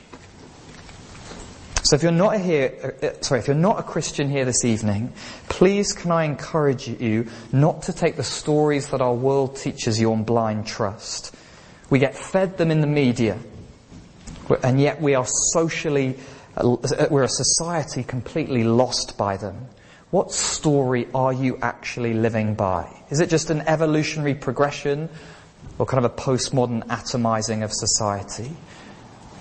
So 1.85 1.95
if 1.95 2.03
you're 2.03 2.11
not 2.11 2.41
here, 2.41 2.97
uh, 3.01 3.07
uh, 3.07 3.21
sorry, 3.21 3.39
if 3.39 3.47
you're 3.47 3.55
not 3.55 3.79
a 3.79 3.85
Christian 3.85 4.29
here 4.29 4.45
this 4.45 4.65
evening, 4.65 5.13
please 5.51 5.93
can 5.93 6.11
I 6.11 6.25
encourage 6.25 6.89
you 6.89 7.29
not 7.53 7.83
to 7.83 7.93
take 7.93 8.17
the 8.17 8.25
stories 8.25 8.89
that 8.89 9.01
our 9.01 9.15
world 9.15 9.55
teaches 9.55 10.01
you 10.01 10.11
on 10.11 10.25
blind 10.25 10.67
trust. 10.67 11.33
We 11.91 12.01
get 12.01 12.17
fed 12.17 12.59
them 12.59 12.73
in 12.73 12.81
the 12.81 12.87
media, 12.89 13.39
and 14.63 14.81
yet 14.81 15.01
we 15.01 15.15
are 15.15 15.27
socially, 15.27 16.17
uh, 16.57 16.77
we're 17.11 17.23
a 17.23 17.29
society 17.29 18.03
completely 18.03 18.65
lost 18.65 19.17
by 19.17 19.37
them. 19.37 19.67
What 20.11 20.33
story 20.33 21.09
are 21.15 21.33
you 21.33 21.59
actually 21.63 22.13
living 22.13 22.55
by? 22.55 23.03
Is 23.11 23.21
it 23.21 23.31
just 23.31 23.51
an 23.51 23.63
evolutionary 23.63 24.35
progression 24.35 25.09
or 25.79 25.87
kind 25.87 26.05
of 26.05 26.13
a 26.13 26.15
postmodern 26.15 26.87
atomizing 26.87 27.65
of 27.65 27.73
society? 27.73 28.51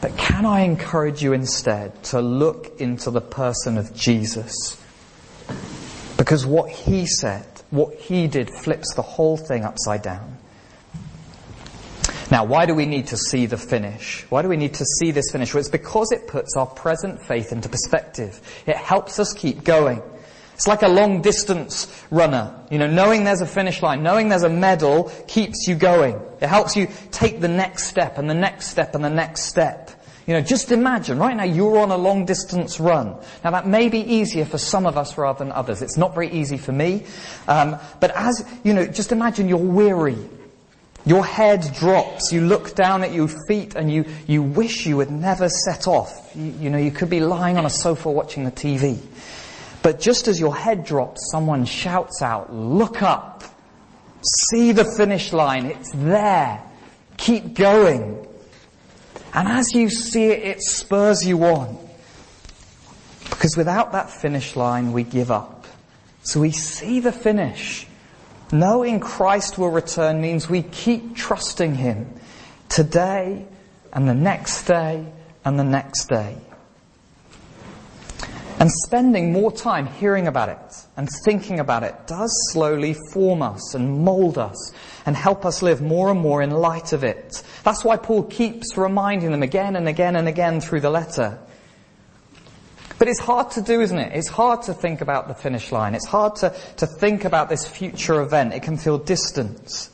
But 0.01 0.18
can 0.18 0.46
I 0.46 0.62
encourage 0.62 1.22
you 1.22 1.34
instead 1.34 2.03
to 2.06 2.22
look 2.22 2.80
into 2.80 3.12
the 3.12 3.22
person 3.22 3.77
of 3.77 3.94
Jesus? 3.94 4.82
Because 6.18 6.46
what 6.46 6.72
he 6.72 7.06
said, 7.06 7.46
what 7.70 7.94
he 7.96 8.27
did, 8.27 8.50
flips 8.50 8.94
the 8.96 9.01
whole 9.01 9.38
thing 9.38 9.63
upside 9.63 10.01
down. 10.01 10.38
Now, 12.32 12.46
why 12.46 12.66
do 12.66 12.74
we 12.74 12.86
need 12.86 13.08
to 13.08 13.18
see 13.18 13.46
the 13.46 13.58
finish? 13.58 14.26
Why 14.30 14.42
do 14.42 14.48
we 14.48 14.56
need 14.56 14.76
to 14.76 14.86
see 14.86 15.12
this 15.12 15.30
finish? 15.32 15.54
Well, 15.54 15.60
it's 15.60 15.70
because 15.70 16.14
it 16.14 16.28
puts 16.28 16.56
our 16.56 16.66
present 16.66 17.22
faith 17.22 17.52
into 17.52 17.68
perspective. 17.68 18.40
It 18.66 18.78
helps 18.78 19.20
us 19.20 19.34
keep 19.34 19.66
going. 19.66 20.02
It's 20.54 20.66
like 20.68 20.82
a 20.82 20.88
long 20.88 21.22
distance 21.22 21.92
runner. 22.10 22.56
You 22.70 22.78
know, 22.78 22.88
knowing 22.88 23.26
there's 23.26 23.42
a 23.42 23.46
finish 23.46 23.82
line, 23.82 24.02
knowing 24.02 24.30
there's 24.30 24.44
a 24.44 24.50
medal 24.50 25.12
keeps 25.28 25.68
you 25.68 25.76
going. 25.76 26.22
It 26.40 26.48
helps 26.48 26.78
you 26.78 26.88
take 27.12 27.42
the 27.42 27.50
next 27.50 27.88
step 27.88 28.18
and 28.18 28.30
the 28.30 28.36
next 28.36 28.68
step 28.68 28.96
and 28.96 29.04
the 29.04 29.10
next 29.10 29.42
step. 29.42 29.92
You 30.26 30.36
know, 30.36 30.42
just 30.42 30.72
imagine, 30.72 31.18
right 31.18 31.36
now 31.36 31.44
you're 31.44 31.80
on 31.80 31.92
a 31.92 31.98
long 31.98 32.26
distance 32.26 32.80
run. 32.80 33.18
Now 33.44 33.52
that 33.52 33.68
may 33.68 33.90
be 33.90 34.00
easier 34.00 34.46
for 34.46 34.58
some 34.58 34.86
of 34.86 34.98
us 34.98 35.18
rather 35.18 35.40
than 35.40 35.52
others. 35.52 35.82
It's 35.82 35.98
not 35.98 36.14
very 36.14 36.32
easy 36.32 36.58
for 36.58 36.72
me. 36.72 37.06
Um, 37.48 37.78
but 38.00 38.12
as, 38.16 38.46
you 38.64 38.74
know, 38.74 38.86
just 38.86 39.12
imagine 39.12 39.50
you're 39.50 39.58
weary. 39.58 40.18
Your 41.05 41.25
head 41.25 41.74
drops. 41.74 42.31
You 42.31 42.41
look 42.41 42.75
down 42.75 43.03
at 43.03 43.12
your 43.12 43.27
feet 43.48 43.75
and 43.75 43.91
you, 43.91 44.05
you 44.27 44.43
wish 44.43 44.86
you 44.86 45.00
had 45.00 45.10
never 45.10 45.50
set 45.50 45.88
off. 45.88 46.31
You, 46.36 46.53
you 46.60 46.70
know, 46.70 46.77
you 46.77 46.91
could 46.91 47.10
be 47.10 47.20
lying 47.20 47.58
on 47.58 47.65
a 47.65 47.70
sofa 47.70 48.12
watching 48.12 48.43
the 48.43 48.51
TV. 48.51 49.00
But 49.81 50.00
just 50.00 50.27
as 50.27 50.39
your 50.39 50.55
head 50.55 50.86
drops, 50.86 51.31
someone 51.31 51.65
shouts 51.65 52.22
out, 52.22 52.53
look 52.53 53.01
up. 53.01 53.43
See 54.48 54.72
the 54.72 54.86
finish 54.86 55.34
line. 55.34 55.65
It's 55.65 55.91
there. 55.91 56.62
Keep 57.17 57.55
going. 57.55 58.27
And 59.34 59.48
as 59.48 59.74
you 59.74 59.89
see 59.89 60.25
it, 60.25 60.43
it 60.43 60.62
spurs 60.62 61.25
you 61.25 61.43
on. 61.46 61.77
Because 63.29 63.57
without 63.57 63.94
that 63.94 64.11
finish 64.11 64.55
line, 64.55 64.94
we 64.94 65.03
give 65.03 65.31
up. 65.31 65.66
So 66.22 66.42
we 66.42 66.51
see 66.51 67.00
the 67.00 67.11
finish. 67.11 67.87
Knowing 68.51 69.00
Christ 69.00 69.57
will 69.57 69.70
return 69.70 70.22
means 70.22 70.50
we 70.50 70.61
keep 70.61 71.16
trusting 71.16 71.75
Him 71.75 72.14
today 72.68 73.46
and 73.94 74.07
the 74.07 74.14
next 74.14 74.64
day 74.64 75.05
and 75.46 75.57
the 75.57 75.64
next 75.64 76.05
day. 76.05 76.37
And 78.59 78.70
spending 78.72 79.33
more 79.33 79.51
time 79.51 79.87
hearing 79.87 80.27
about 80.27 80.50
it 80.50 80.85
and 80.96 81.09
thinking 81.25 81.59
about 81.59 81.81
it 81.81 81.96
does 82.05 82.31
slowly 82.51 82.96
form 83.11 83.42
us 83.42 83.74
and 83.74 84.03
mold 84.03 84.37
us 84.37 84.72
and 85.05 85.16
help 85.16 85.46
us 85.46 85.64
live 85.64 85.81
more 85.81 86.11
and 86.11 86.20
more 86.20 86.44
in 86.44 86.51
light 86.51 86.94
of 86.94 87.03
it. 87.03 87.42
That's 87.64 87.83
why 87.83 87.98
Paul 87.98 88.24
keeps 88.24 88.77
reminding 88.77 89.31
them 89.31 89.42
again 89.42 89.75
and 89.75 89.87
again 89.87 90.16
and 90.16 90.27
again 90.27 90.61
through 90.61 90.81
the 90.81 90.92
letter. 90.92 91.40
But 93.01 93.07
it's 93.07 93.20
hard 93.20 93.50
to 93.53 93.64
do, 93.64 93.81
isn't 93.81 93.98
it? 93.98 94.11
It's 94.14 94.27
hard 94.27 94.61
to 94.61 94.75
think 94.75 95.01
about 95.01 95.27
the 95.27 95.33
finish 95.33 95.72
line. 95.72 95.96
It's 95.96 96.05
hard 96.05 96.35
to, 96.35 96.55
to 96.77 96.85
think 96.85 97.25
about 97.25 97.50
this 97.50 97.68
future 97.68 98.22
event. 98.22 98.53
It 98.53 98.61
can 98.61 98.77
feel 98.77 99.00
distant. 99.00 99.90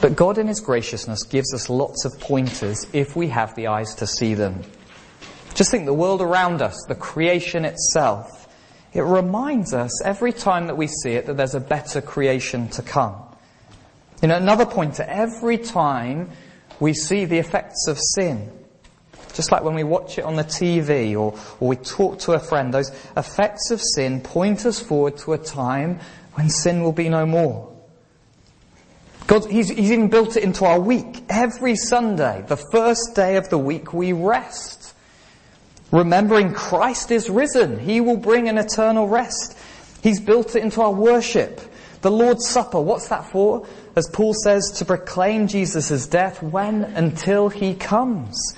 But 0.00 0.14
God 0.14 0.38
in 0.38 0.46
His 0.46 0.60
graciousness 0.60 1.24
gives 1.24 1.52
us 1.52 1.68
lots 1.68 2.04
of 2.04 2.20
pointers 2.20 2.86
if 2.92 3.16
we 3.16 3.26
have 3.26 3.56
the 3.56 3.66
eyes 3.66 3.92
to 3.96 4.06
see 4.06 4.34
them. 4.34 4.62
Just 5.52 5.72
think 5.72 5.86
the 5.86 5.92
world 5.92 6.22
around 6.22 6.62
us, 6.62 6.80
the 6.86 6.94
creation 6.94 7.64
itself. 7.64 8.46
It 8.92 9.00
reminds 9.00 9.74
us 9.74 10.00
every 10.04 10.32
time 10.32 10.68
that 10.68 10.76
we 10.76 10.86
see 10.86 11.14
it 11.14 11.26
that 11.26 11.36
there's 11.36 11.56
a 11.56 11.60
better 11.60 12.00
creation 12.00 12.68
to 12.68 12.82
come. 12.82 13.16
You 14.22 14.28
know, 14.28 14.36
another 14.36 14.64
pointer, 14.64 15.02
every 15.02 15.58
time 15.58 16.30
we 16.78 16.94
see 16.94 17.24
the 17.24 17.38
effects 17.38 17.88
of 17.88 17.98
sin, 17.98 18.52
just 19.36 19.52
like 19.52 19.62
when 19.62 19.74
we 19.74 19.84
watch 19.84 20.18
it 20.18 20.24
on 20.24 20.36
the 20.36 20.44
TV 20.44 21.12
or, 21.12 21.38
or 21.60 21.68
we 21.68 21.76
talk 21.76 22.18
to 22.20 22.32
a 22.32 22.38
friend, 22.38 22.72
those 22.72 22.90
effects 23.16 23.70
of 23.70 23.80
sin 23.80 24.20
point 24.20 24.64
us 24.64 24.80
forward 24.80 25.16
to 25.18 25.34
a 25.34 25.38
time 25.38 26.00
when 26.34 26.48
sin 26.48 26.82
will 26.82 26.92
be 26.92 27.08
no 27.08 27.26
more. 27.26 27.72
God, 29.26 29.50
he's, 29.50 29.68
he's 29.68 29.90
even 29.90 30.08
built 30.08 30.36
it 30.36 30.44
into 30.44 30.64
our 30.64 30.78
week. 30.78 31.24
Every 31.28 31.74
Sunday, 31.74 32.44
the 32.46 32.56
first 32.56 33.14
day 33.14 33.36
of 33.36 33.48
the 33.50 33.58
week, 33.58 33.92
we 33.92 34.12
rest. 34.12 34.94
Remembering 35.90 36.52
Christ 36.52 37.10
is 37.10 37.28
risen. 37.28 37.78
He 37.78 38.00
will 38.00 38.16
bring 38.16 38.48
an 38.48 38.58
eternal 38.58 39.08
rest. 39.08 39.56
He's 40.02 40.20
built 40.20 40.54
it 40.54 40.62
into 40.62 40.80
our 40.80 40.92
worship. 40.92 41.60
The 42.02 42.10
Lord's 42.10 42.46
Supper, 42.46 42.80
what's 42.80 43.08
that 43.08 43.30
for? 43.30 43.66
As 43.96 44.08
Paul 44.12 44.34
says, 44.34 44.70
to 44.76 44.84
proclaim 44.84 45.48
Jesus' 45.48 46.06
death 46.06 46.42
when? 46.42 46.84
Until 46.84 47.48
he 47.48 47.74
comes. 47.74 48.54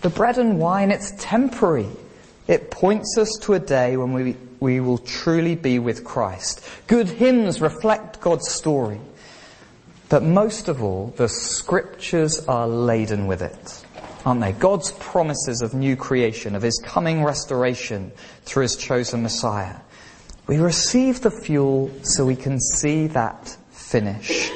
The 0.00 0.10
bread 0.10 0.38
and 0.38 0.58
wine, 0.58 0.90
it's 0.90 1.12
temporary. 1.18 1.88
It 2.46 2.70
points 2.70 3.16
us 3.18 3.38
to 3.42 3.54
a 3.54 3.58
day 3.58 3.96
when 3.96 4.12
we, 4.12 4.36
we 4.58 4.80
will 4.80 4.98
truly 4.98 5.54
be 5.54 5.78
with 5.78 6.04
Christ. 6.04 6.66
Good 6.86 7.08
hymns 7.08 7.60
reflect 7.60 8.20
God's 8.20 8.48
story. 8.50 9.00
But 10.08 10.22
most 10.22 10.68
of 10.68 10.82
all, 10.82 11.14
the 11.16 11.28
scriptures 11.28 12.44
are 12.46 12.66
laden 12.66 13.26
with 13.26 13.42
it 13.42 13.84
aren't 14.24 14.40
they? 14.40 14.52
God's 14.52 14.92
promises 14.92 15.62
of 15.62 15.74
new 15.74 15.96
creation, 15.96 16.54
of 16.54 16.62
His 16.62 16.80
coming 16.84 17.24
restoration 17.24 18.12
through 18.44 18.62
His 18.62 18.76
chosen 18.76 19.22
Messiah. 19.22 19.76
We 20.46 20.58
receive 20.58 21.20
the 21.20 21.30
fuel 21.30 21.90
so 22.02 22.26
we 22.26 22.36
can 22.36 22.60
see 22.60 23.06
that 23.08 23.56
finish. 23.70 24.50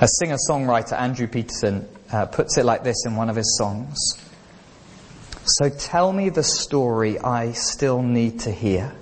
A 0.00 0.08
singer-songwriter, 0.08 0.98
Andrew 0.98 1.26
Peterson, 1.28 1.88
uh, 2.12 2.26
puts 2.26 2.58
it 2.58 2.64
like 2.64 2.84
this 2.84 3.04
in 3.06 3.16
one 3.16 3.30
of 3.30 3.36
his 3.36 3.56
songs. 3.56 3.98
So 5.44 5.68
tell 5.68 6.12
me 6.12 6.30
the 6.30 6.42
story 6.42 7.18
I 7.18 7.52
still 7.52 8.02
need 8.02 8.40
to 8.40 8.50
hear. 8.50 8.94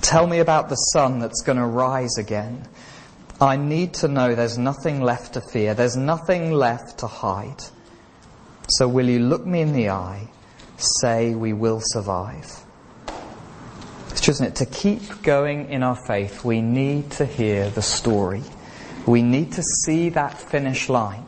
Tell 0.00 0.26
me 0.26 0.40
about 0.40 0.68
the 0.68 0.76
sun 0.76 1.18
that's 1.18 1.42
going 1.42 1.58
to 1.58 1.66
rise 1.66 2.18
again. 2.18 2.66
I 3.40 3.56
need 3.56 3.94
to 3.94 4.08
know 4.08 4.34
there's 4.34 4.58
nothing 4.58 5.00
left 5.00 5.34
to 5.34 5.40
fear. 5.40 5.74
There's 5.74 5.96
nothing 5.96 6.52
left 6.52 6.98
to 6.98 7.06
hide. 7.06 7.62
So 8.68 8.88
will 8.88 9.08
you 9.08 9.18
look 9.18 9.44
me 9.46 9.60
in 9.60 9.72
the 9.72 9.90
eye, 9.90 10.28
say 10.76 11.34
we 11.34 11.52
will 11.52 11.80
survive? 11.82 12.64
It's 14.10 14.28
isn't 14.28 14.46
it? 14.46 14.56
To 14.56 14.66
keep 14.66 15.22
going 15.22 15.70
in 15.70 15.82
our 15.82 15.96
faith, 15.96 16.44
we 16.44 16.62
need 16.62 17.10
to 17.12 17.26
hear 17.26 17.68
the 17.70 17.82
story. 17.82 18.42
We 19.06 19.22
need 19.22 19.52
to 19.52 19.62
see 19.62 20.08
that 20.10 20.40
finish 20.40 20.88
line. 20.88 21.26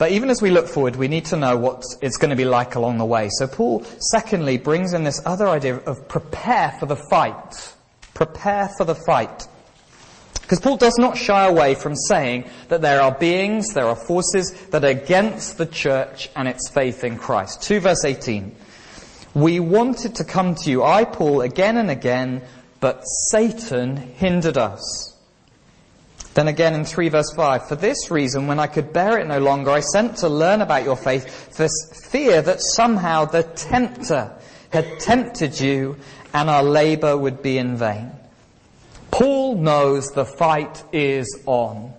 But 0.00 0.12
even 0.12 0.30
as 0.30 0.40
we 0.40 0.50
look 0.50 0.66
forward, 0.66 0.96
we 0.96 1.08
need 1.08 1.26
to 1.26 1.36
know 1.36 1.58
what 1.58 1.84
it's 2.00 2.16
going 2.16 2.30
to 2.30 2.36
be 2.36 2.46
like 2.46 2.74
along 2.74 2.96
the 2.96 3.04
way. 3.04 3.28
So 3.32 3.46
Paul, 3.46 3.84
secondly, 3.98 4.56
brings 4.56 4.94
in 4.94 5.04
this 5.04 5.20
other 5.26 5.46
idea 5.46 5.76
of 5.76 6.08
prepare 6.08 6.74
for 6.80 6.86
the 6.86 6.96
fight. 6.96 7.74
Prepare 8.14 8.70
for 8.78 8.84
the 8.84 8.94
fight. 8.94 9.46
Because 10.40 10.58
Paul 10.58 10.78
does 10.78 10.96
not 10.96 11.18
shy 11.18 11.46
away 11.46 11.74
from 11.74 11.94
saying 11.94 12.48
that 12.68 12.80
there 12.80 13.02
are 13.02 13.12
beings, 13.12 13.74
there 13.74 13.84
are 13.84 13.94
forces 13.94 14.52
that 14.70 14.86
are 14.86 14.88
against 14.88 15.58
the 15.58 15.66
church 15.66 16.30
and 16.34 16.48
its 16.48 16.70
faith 16.70 17.04
in 17.04 17.18
Christ. 17.18 17.60
2 17.64 17.80
verse 17.80 18.02
18. 18.02 18.56
We 19.34 19.60
wanted 19.60 20.14
to 20.14 20.24
come 20.24 20.54
to 20.54 20.70
you, 20.70 20.82
I, 20.82 21.04
Paul, 21.04 21.42
again 21.42 21.76
and 21.76 21.90
again, 21.90 22.40
but 22.80 23.02
Satan 23.30 23.98
hindered 23.98 24.56
us. 24.56 25.14
Then 26.34 26.48
again 26.48 26.74
in 26.74 26.84
3 26.84 27.08
verse 27.08 27.32
5, 27.34 27.68
for 27.68 27.74
this 27.74 28.10
reason, 28.10 28.46
when 28.46 28.60
I 28.60 28.66
could 28.68 28.92
bear 28.92 29.18
it 29.18 29.26
no 29.26 29.38
longer, 29.38 29.70
I 29.70 29.80
sent 29.80 30.18
to 30.18 30.28
learn 30.28 30.60
about 30.60 30.84
your 30.84 30.96
faith, 30.96 31.54
for 31.56 31.68
fear 32.08 32.40
that 32.42 32.60
somehow 32.60 33.24
the 33.24 33.42
tempter 33.42 34.32
had 34.70 35.00
tempted 35.00 35.60
you 35.60 35.96
and 36.32 36.48
our 36.48 36.62
labor 36.62 37.16
would 37.16 37.42
be 37.42 37.58
in 37.58 37.76
vain. 37.76 38.12
Paul 39.10 39.56
knows 39.56 40.06
the 40.08 40.24
fight 40.24 40.84
is 40.92 41.42
on. 41.46 41.92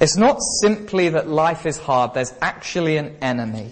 It's 0.00 0.16
not 0.16 0.38
simply 0.60 1.10
that 1.10 1.28
life 1.28 1.66
is 1.66 1.76
hard, 1.76 2.14
there's 2.14 2.34
actually 2.40 2.96
an 2.96 3.16
enemy. 3.20 3.70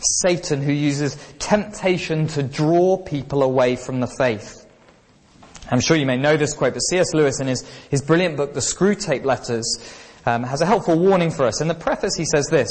Satan 0.00 0.60
who 0.60 0.72
uses 0.72 1.16
temptation 1.38 2.26
to 2.28 2.42
draw 2.42 2.98
people 2.98 3.42
away 3.42 3.76
from 3.76 4.00
the 4.00 4.06
faith. 4.06 4.65
I'm 5.70 5.80
sure 5.80 5.96
you 5.96 6.06
may 6.06 6.16
know 6.16 6.36
this 6.36 6.54
quote, 6.54 6.74
but 6.74 6.80
C.S. 6.80 7.12
Lewis 7.12 7.40
in 7.40 7.48
his, 7.48 7.62
his 7.90 8.02
brilliant 8.02 8.36
book, 8.36 8.54
The 8.54 8.60
Screwtape 8.60 9.24
Letters, 9.24 9.66
um, 10.24 10.44
has 10.44 10.60
a 10.60 10.66
helpful 10.66 10.98
warning 10.98 11.30
for 11.30 11.44
us. 11.44 11.60
In 11.60 11.68
the 11.68 11.74
preface 11.74 12.14
he 12.14 12.24
says 12.24 12.46
this. 12.46 12.68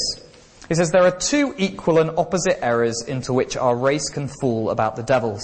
He 0.68 0.76
says, 0.76 0.92
there 0.92 1.04
are 1.04 1.16
two 1.16 1.54
equal 1.58 2.00
and 2.00 2.12
opposite 2.18 2.64
errors 2.64 3.04
into 3.08 3.34
which 3.34 3.56
our 3.56 3.76
race 3.76 4.10
can 4.10 4.28
fall 4.28 4.72
about 4.72 4.96
the 4.96 5.04
devils. 5.04 5.44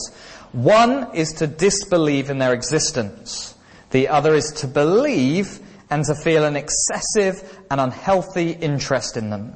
One 0.51 1.13
is 1.13 1.33
to 1.33 1.47
disbelieve 1.47 2.29
in 2.29 2.39
their 2.39 2.53
existence. 2.53 3.53
The 3.91 4.07
other 4.07 4.33
is 4.33 4.51
to 4.57 4.67
believe 4.67 5.59
and 5.91 6.03
to 6.05 6.15
feel 6.15 6.45
an 6.45 6.55
excessive 6.55 7.59
and 7.69 7.79
unhealthy 7.79 8.51
interest 8.51 9.15
in 9.15 9.29
them. 9.29 9.53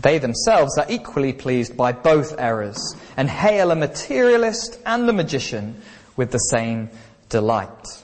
They 0.00 0.18
themselves 0.18 0.78
are 0.78 0.86
equally 0.88 1.32
pleased 1.32 1.76
by 1.76 1.92
both 1.92 2.38
errors 2.38 2.96
and 3.16 3.28
hail 3.28 3.70
a 3.70 3.76
materialist 3.76 4.78
and 4.86 5.06
the 5.06 5.12
magician 5.12 5.82
with 6.16 6.30
the 6.30 6.38
same 6.38 6.90
delight. 7.28 8.02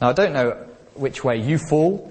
Now, 0.00 0.10
I 0.10 0.12
don't 0.12 0.32
know 0.32 0.66
which 0.94 1.24
way 1.24 1.36
you 1.36 1.58
fall, 1.58 2.10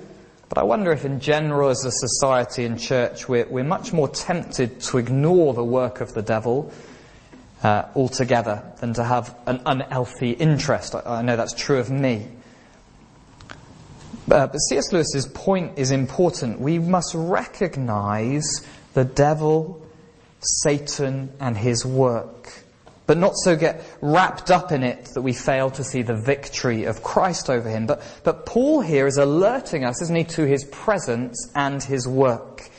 but 0.49 0.57
I 0.57 0.63
wonder 0.63 0.91
if 0.91 1.05
in 1.05 1.19
general 1.19 1.69
as 1.69 1.85
a 1.85 1.91
society 1.91 2.65
and 2.65 2.79
church 2.79 3.29
we're, 3.29 3.45
we're 3.47 3.63
much 3.63 3.93
more 3.93 4.09
tempted 4.09 4.81
to 4.81 4.97
ignore 4.97 5.53
the 5.53 5.63
work 5.63 6.01
of 6.01 6.13
the 6.13 6.21
devil 6.21 6.71
uh, 7.63 7.83
altogether 7.95 8.63
than 8.79 8.93
to 8.93 9.03
have 9.03 9.35
an 9.45 9.61
unhealthy 9.65 10.31
interest. 10.31 10.95
I, 10.95 11.01
I 11.05 11.21
know 11.21 11.35
that's 11.35 11.53
true 11.53 11.77
of 11.77 11.91
me. 11.91 12.27
Uh, 14.31 14.47
but 14.47 14.57
C.S. 14.57 14.91
Lewis's 14.91 15.25
point 15.27 15.77
is 15.77 15.91
important. 15.91 16.59
We 16.59 16.77
must 16.77 17.13
recognize 17.15 18.65
the 18.93 19.03
devil, 19.03 19.83
Satan, 20.39 21.31
and 21.39 21.57
his 21.57 21.85
work, 21.85 22.63
but 23.09 23.17
not 23.17 23.35
so 23.35 23.55
get 23.55 23.83
wrapped 24.01 24.51
up 24.51 24.71
in 24.71 24.83
it 24.83 25.05
that 25.15 25.23
we 25.23 25.33
fail 25.33 25.71
to 25.71 25.83
see 25.83 26.03
the 26.03 26.13
victory 26.13 26.83
of 26.83 27.01
Christ 27.01 27.49
over 27.49 27.67
him. 27.67 27.87
But, 27.87 28.03
but 28.23 28.45
Paul 28.45 28.81
here 28.81 29.07
is 29.07 29.17
alerting 29.17 29.83
us, 29.83 29.99
isn't 30.03 30.15
he, 30.15 30.23
to 30.25 30.45
his 30.45 30.63
presence 30.65 31.51
and 31.55 31.81
his 31.81 32.07
work. 32.07 32.69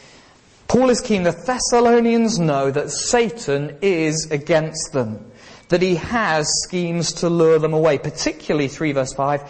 Paul 0.68 0.88
is 0.88 1.00
keen 1.00 1.24
the 1.24 1.32
Thessalonians 1.32 2.38
know 2.38 2.70
that 2.70 2.92
Satan 2.92 3.76
is 3.82 4.30
against 4.30 4.92
them, 4.92 5.32
that 5.68 5.82
he 5.82 5.96
has 5.96 6.48
schemes 6.62 7.12
to 7.14 7.28
lure 7.28 7.58
them 7.58 7.74
away, 7.74 7.98
particularly 7.98 8.68
3 8.68 8.92
verse 8.92 9.12
5, 9.12 9.42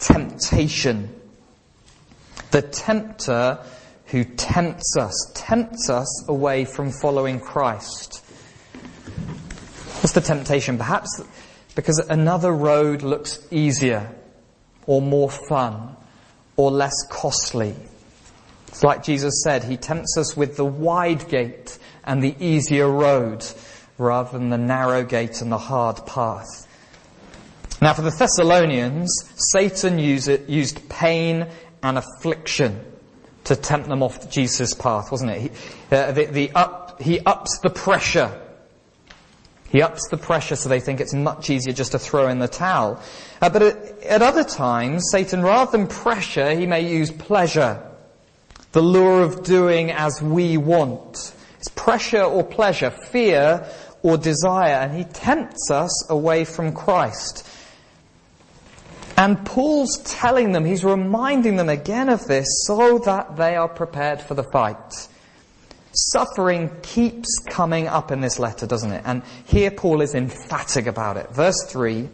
temptation. 0.00 1.14
The 2.50 2.62
tempter 2.62 3.60
who 4.06 4.24
tempts 4.24 4.96
us, 4.96 5.30
tempts 5.32 5.88
us 5.88 6.28
away 6.28 6.64
from 6.64 6.90
following 6.90 7.38
Christ. 7.38 8.23
What's 10.04 10.12
the 10.12 10.20
temptation? 10.20 10.76
Perhaps 10.76 11.22
because 11.74 11.98
another 11.98 12.52
road 12.52 13.00
looks 13.00 13.40
easier, 13.50 14.14
or 14.84 15.00
more 15.00 15.30
fun, 15.30 15.96
or 16.56 16.70
less 16.70 16.92
costly. 17.08 17.74
It's 18.68 18.84
like 18.84 19.02
Jesus 19.02 19.42
said, 19.42 19.64
He 19.64 19.78
tempts 19.78 20.18
us 20.18 20.36
with 20.36 20.58
the 20.58 20.64
wide 20.66 21.26
gate 21.30 21.78
and 22.04 22.22
the 22.22 22.36
easier 22.38 22.86
road 22.86 23.46
rather 23.96 24.38
than 24.38 24.50
the 24.50 24.58
narrow 24.58 25.04
gate 25.04 25.40
and 25.40 25.50
the 25.50 25.56
hard 25.56 26.04
path. 26.04 26.68
Now 27.80 27.94
for 27.94 28.02
the 28.02 28.10
Thessalonians, 28.10 29.10
Satan 29.54 29.98
used, 29.98 30.86
pain 30.90 31.48
and 31.82 31.96
affliction 31.96 32.84
to 33.44 33.56
tempt 33.56 33.88
them 33.88 34.02
off 34.02 34.30
Jesus' 34.30 34.74
path, 34.74 35.10
wasn't 35.10 35.30
it? 35.30 35.40
He, 35.40 35.50
uh, 35.90 36.12
the, 36.12 36.26
the 36.26 36.50
up, 36.50 37.00
he 37.00 37.20
ups 37.20 37.58
the 37.60 37.70
pressure. 37.70 38.42
He 39.74 39.82
ups 39.82 40.06
the 40.08 40.16
pressure 40.16 40.54
so 40.54 40.68
they 40.68 40.78
think 40.78 41.00
it's 41.00 41.12
much 41.12 41.50
easier 41.50 41.72
just 41.72 41.90
to 41.92 41.98
throw 41.98 42.28
in 42.28 42.38
the 42.38 42.46
towel. 42.46 43.02
Uh, 43.42 43.50
but 43.50 43.60
at, 43.60 44.02
at 44.04 44.22
other 44.22 44.44
times, 44.44 45.10
Satan, 45.10 45.42
rather 45.42 45.72
than 45.72 45.88
pressure, 45.88 46.54
he 46.54 46.64
may 46.64 46.88
use 46.88 47.10
pleasure 47.10 47.82
the 48.70 48.80
lure 48.80 49.22
of 49.22 49.42
doing 49.42 49.90
as 49.90 50.22
we 50.22 50.56
want. 50.56 51.34
It's 51.58 51.70
pressure 51.70 52.22
or 52.22 52.44
pleasure, 52.44 52.90
fear 52.92 53.68
or 54.04 54.16
desire, 54.16 54.74
and 54.74 54.96
he 54.96 55.02
tempts 55.02 55.72
us 55.72 56.08
away 56.08 56.44
from 56.44 56.72
Christ. 56.72 57.44
And 59.16 59.44
Paul's 59.44 60.00
telling 60.04 60.52
them, 60.52 60.64
he's 60.64 60.84
reminding 60.84 61.56
them 61.56 61.68
again 61.68 62.10
of 62.10 62.24
this 62.28 62.46
so 62.68 62.98
that 62.98 63.36
they 63.36 63.56
are 63.56 63.68
prepared 63.68 64.20
for 64.20 64.34
the 64.34 64.44
fight. 64.44 65.08
Suffering 65.94 66.70
keeps 66.82 67.38
coming 67.48 67.86
up 67.86 68.10
in 68.10 68.20
this 68.20 68.38
letter, 68.38 68.66
doesn't 68.66 68.92
it? 68.92 69.02
And 69.04 69.22
here 69.46 69.70
Paul 69.70 70.00
is 70.00 70.14
emphatic 70.14 70.86
about 70.86 71.16
it. 71.16 71.30
Verse 71.30 71.64
3, 71.68 72.08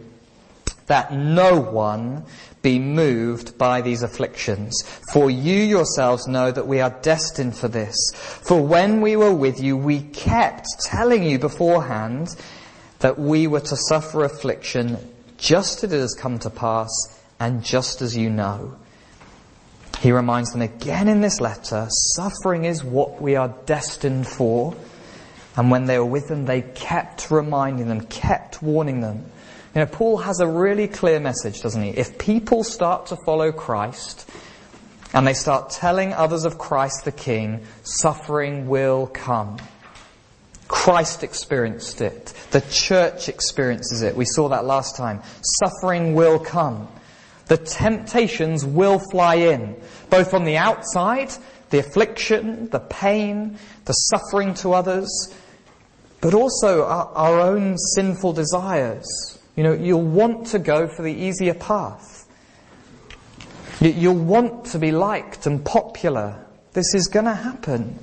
that 0.87 1.13
no 1.13 1.59
one 1.59 2.23
be 2.61 2.77
moved 2.77 3.57
by 3.57 3.81
these 3.81 4.03
afflictions. 4.03 4.81
For 5.11 5.31
you 5.31 5.55
yourselves 5.55 6.27
know 6.27 6.51
that 6.51 6.67
we 6.67 6.79
are 6.79 6.95
destined 7.01 7.55
for 7.55 7.67
this. 7.67 7.95
For 8.13 8.61
when 8.61 9.01
we 9.01 9.15
were 9.15 9.33
with 9.33 9.59
you, 9.59 9.77
we 9.77 10.01
kept 10.01 10.67
telling 10.81 11.23
you 11.23 11.39
beforehand 11.39 12.35
that 12.99 13.17
we 13.17 13.47
were 13.47 13.61
to 13.61 13.75
suffer 13.75 14.23
affliction 14.23 14.97
just 15.37 15.83
as 15.83 15.91
it 15.91 15.99
has 15.99 16.13
come 16.13 16.37
to 16.39 16.49
pass 16.49 16.89
and 17.39 17.63
just 17.63 18.01
as 18.01 18.15
you 18.15 18.29
know. 18.29 18.77
He 20.01 20.11
reminds 20.11 20.51
them 20.51 20.61
again 20.61 21.07
in 21.07 21.21
this 21.21 21.39
letter, 21.39 21.87
suffering 22.15 22.65
is 22.65 22.83
what 22.83 23.21
we 23.21 23.35
are 23.35 23.55
destined 23.65 24.27
for. 24.27 24.75
And 25.55 25.69
when 25.69 25.85
they 25.85 25.99
were 25.99 26.05
with 26.05 26.27
them, 26.27 26.45
they 26.45 26.61
kept 26.61 27.31
reminding 27.31 27.87
them, 27.87 28.01
kept 28.01 28.61
warning 28.61 29.01
them 29.01 29.25
you 29.73 29.79
know, 29.79 29.85
Paul 29.85 30.17
has 30.17 30.41
a 30.41 30.47
really 30.47 30.89
clear 30.89 31.19
message, 31.21 31.61
doesn't 31.61 31.81
he? 31.81 31.91
If 31.91 32.17
people 32.17 32.65
start 32.65 33.07
to 33.07 33.17
follow 33.25 33.53
Christ 33.53 34.29
and 35.13 35.25
they 35.25 35.33
start 35.33 35.69
telling 35.69 36.13
others 36.13 36.43
of 36.43 36.57
Christ 36.57 37.05
the 37.05 37.13
King, 37.13 37.65
suffering 37.83 38.67
will 38.67 39.07
come. 39.07 39.57
Christ 40.67 41.23
experienced 41.23 42.01
it. 42.01 42.33
The 42.51 42.61
church 42.61 43.29
experiences 43.29 44.01
it. 44.01 44.15
We 44.15 44.25
saw 44.25 44.49
that 44.49 44.65
last 44.65 44.97
time. 44.97 45.21
Suffering 45.41 46.15
will 46.15 46.39
come. 46.39 46.89
The 47.51 47.57
temptations 47.57 48.63
will 48.63 48.97
fly 48.97 49.35
in, 49.35 49.75
both 50.09 50.33
on 50.33 50.45
the 50.45 50.55
outside, 50.55 51.33
the 51.69 51.79
affliction, 51.79 52.69
the 52.69 52.79
pain, 52.79 53.57
the 53.83 53.91
suffering 53.91 54.53
to 54.53 54.71
others, 54.71 55.35
but 56.21 56.33
also 56.33 56.85
our, 56.85 57.07
our 57.07 57.41
own 57.41 57.77
sinful 57.77 58.31
desires. 58.31 59.05
You 59.57 59.65
know, 59.65 59.73
you'll 59.73 60.01
want 60.01 60.47
to 60.47 60.59
go 60.59 60.87
for 60.87 61.01
the 61.01 61.13
easier 61.13 61.53
path. 61.53 62.25
You'll 63.81 64.15
want 64.15 64.67
to 64.67 64.79
be 64.79 64.93
liked 64.93 65.45
and 65.45 65.65
popular. 65.65 66.45
This 66.71 66.95
is 66.95 67.09
going 67.09 67.25
to 67.25 67.33
happen. 67.33 67.99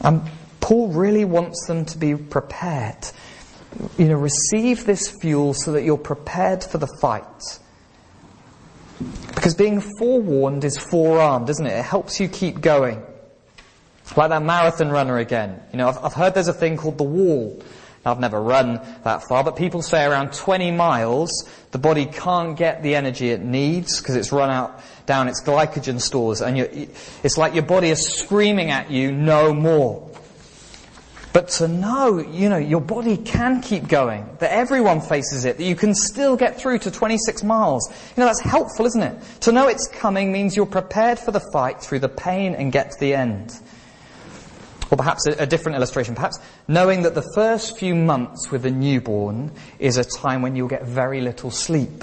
And 0.00 0.22
Paul 0.60 0.88
really 0.88 1.26
wants 1.26 1.66
them 1.66 1.84
to 1.84 1.98
be 1.98 2.16
prepared. 2.16 3.08
You 3.98 4.06
know, 4.08 4.16
receive 4.16 4.86
this 4.86 5.10
fuel 5.20 5.52
so 5.52 5.72
that 5.72 5.82
you're 5.82 5.98
prepared 5.98 6.64
for 6.64 6.78
the 6.78 6.88
fight. 7.02 7.58
Because 9.34 9.54
being 9.54 9.80
forewarned 9.98 10.64
is 10.64 10.76
forearmed, 10.76 11.48
isn't 11.50 11.66
it? 11.66 11.72
It 11.72 11.84
helps 11.84 12.20
you 12.20 12.28
keep 12.28 12.60
going. 12.60 13.02
Like 14.16 14.30
that 14.30 14.42
marathon 14.42 14.90
runner 14.90 15.18
again. 15.18 15.60
You 15.72 15.78
know, 15.78 15.88
I've, 15.88 16.04
I've 16.04 16.14
heard 16.14 16.34
there's 16.34 16.48
a 16.48 16.52
thing 16.52 16.76
called 16.76 16.98
the 16.98 17.04
wall 17.04 17.62
I've 18.08 18.20
never 18.20 18.40
run 18.40 18.80
that 19.04 19.22
far, 19.28 19.44
but 19.44 19.56
people 19.56 19.82
say 19.82 20.04
around 20.04 20.32
20 20.32 20.70
miles, 20.70 21.48
the 21.72 21.78
body 21.78 22.06
can't 22.06 22.56
get 22.56 22.82
the 22.82 22.94
energy 22.94 23.30
it 23.30 23.42
needs 23.42 23.98
because 23.98 24.16
it's 24.16 24.32
run 24.32 24.50
out 24.50 24.80
down 25.06 25.28
its 25.28 25.42
glycogen 25.42 26.00
stores, 26.00 26.40
and 26.40 26.58
it's 26.58 27.38
like 27.38 27.54
your 27.54 27.62
body 27.62 27.88
is 27.88 28.06
screaming 28.06 28.70
at 28.70 28.90
you, 28.90 29.10
no 29.10 29.54
more. 29.54 30.07
But 31.38 31.50
to 31.50 31.68
know, 31.68 32.18
you 32.18 32.48
know, 32.48 32.56
your 32.56 32.80
body 32.80 33.16
can 33.16 33.60
keep 33.60 33.86
going, 33.86 34.28
that 34.40 34.50
everyone 34.50 35.00
faces 35.00 35.44
it, 35.44 35.56
that 35.58 35.62
you 35.62 35.76
can 35.76 35.94
still 35.94 36.36
get 36.36 36.60
through 36.60 36.80
to 36.80 36.90
26 36.90 37.44
miles, 37.44 37.88
you 37.88 38.20
know, 38.20 38.26
that's 38.26 38.40
helpful, 38.40 38.86
isn't 38.86 39.00
it? 39.00 39.22
To 39.42 39.52
know 39.52 39.68
it's 39.68 39.86
coming 39.86 40.32
means 40.32 40.56
you're 40.56 40.66
prepared 40.66 41.16
for 41.16 41.30
the 41.30 41.38
fight 41.38 41.80
through 41.80 42.00
the 42.00 42.08
pain 42.08 42.56
and 42.56 42.72
get 42.72 42.90
to 42.90 42.98
the 42.98 43.14
end. 43.14 43.56
Or 44.90 44.96
perhaps 44.96 45.28
a, 45.28 45.42
a, 45.42 45.46
different 45.46 45.76
illustration, 45.76 46.16
perhaps 46.16 46.40
knowing 46.66 47.02
that 47.02 47.14
the 47.14 47.30
first 47.36 47.78
few 47.78 47.94
months 47.94 48.50
with 48.50 48.66
a 48.66 48.72
newborn 48.72 49.52
is 49.78 49.96
a 49.96 50.02
time 50.02 50.42
when 50.42 50.56
you'll 50.56 50.66
get 50.66 50.86
very 50.88 51.20
little 51.20 51.52
sleep. 51.52 52.02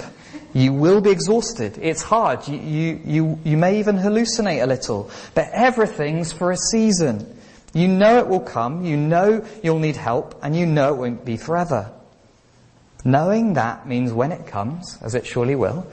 You 0.54 0.72
will 0.72 1.02
be 1.02 1.10
exhausted. 1.10 1.78
It's 1.82 2.00
hard. 2.00 2.48
You, 2.48 2.56
you, 2.56 3.00
you, 3.04 3.38
you 3.44 3.56
may 3.58 3.80
even 3.80 3.96
hallucinate 3.96 4.62
a 4.62 4.66
little. 4.66 5.10
But 5.34 5.50
everything's 5.52 6.32
for 6.32 6.52
a 6.52 6.56
season. 6.56 7.35
You 7.76 7.88
know 7.88 8.16
it 8.20 8.26
will 8.26 8.40
come. 8.40 8.86
You 8.86 8.96
know 8.96 9.44
you'll 9.62 9.78
need 9.78 9.96
help. 9.96 10.40
And 10.42 10.56
you 10.56 10.64
know 10.64 10.94
it 10.94 10.96
won't 10.96 11.26
be 11.26 11.36
forever. 11.36 11.92
Knowing 13.04 13.52
that 13.52 13.86
means 13.86 14.14
when 14.14 14.32
it 14.32 14.46
comes, 14.46 14.98
as 15.02 15.14
it 15.14 15.26
surely 15.26 15.54
will, 15.54 15.86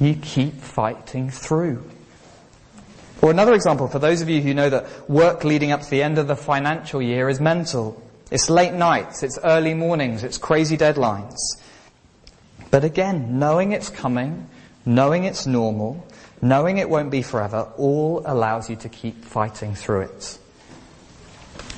you 0.00 0.14
keep 0.14 0.54
fighting 0.54 1.28
through. 1.28 1.84
Or 3.20 3.30
another 3.30 3.52
example, 3.52 3.88
for 3.88 3.98
those 3.98 4.22
of 4.22 4.30
you 4.30 4.40
who 4.40 4.54
know 4.54 4.70
that 4.70 5.10
work 5.10 5.44
leading 5.44 5.70
up 5.70 5.82
to 5.82 5.90
the 5.90 6.02
end 6.02 6.16
of 6.16 6.28
the 6.28 6.34
financial 6.34 7.02
year 7.02 7.28
is 7.28 7.40
mental. 7.40 8.02
It's 8.30 8.48
late 8.48 8.72
nights, 8.72 9.22
it's 9.22 9.38
early 9.44 9.74
mornings, 9.74 10.24
it's 10.24 10.38
crazy 10.38 10.78
deadlines. 10.78 11.36
But 12.70 12.84
again, 12.84 13.38
knowing 13.38 13.72
it's 13.72 13.90
coming, 13.90 14.48
knowing 14.86 15.24
it's 15.24 15.46
normal, 15.46 16.06
knowing 16.40 16.78
it 16.78 16.88
won't 16.88 17.10
be 17.10 17.20
forever, 17.20 17.70
all 17.76 18.22
allows 18.24 18.70
you 18.70 18.76
to 18.76 18.88
keep 18.88 19.24
fighting 19.24 19.74
through 19.74 20.02
it. 20.02 20.38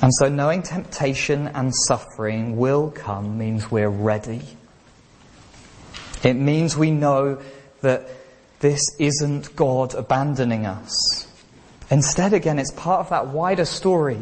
And 0.01 0.11
so 0.15 0.29
knowing 0.29 0.63
temptation 0.63 1.47
and 1.49 1.73
suffering 1.87 2.57
will 2.57 2.89
come 2.89 3.37
means 3.37 3.69
we're 3.69 3.89
ready. 3.89 4.41
It 6.23 6.33
means 6.33 6.75
we 6.75 6.91
know 6.91 7.41
that 7.81 8.07
this 8.59 8.81
isn't 8.99 9.55
God 9.55 9.93
abandoning 9.93 10.65
us. 10.65 11.27
Instead, 11.89 12.33
again, 12.33 12.57
it's 12.57 12.71
part 12.71 13.01
of 13.01 13.09
that 13.09 13.27
wider 13.27 13.65
story. 13.65 14.21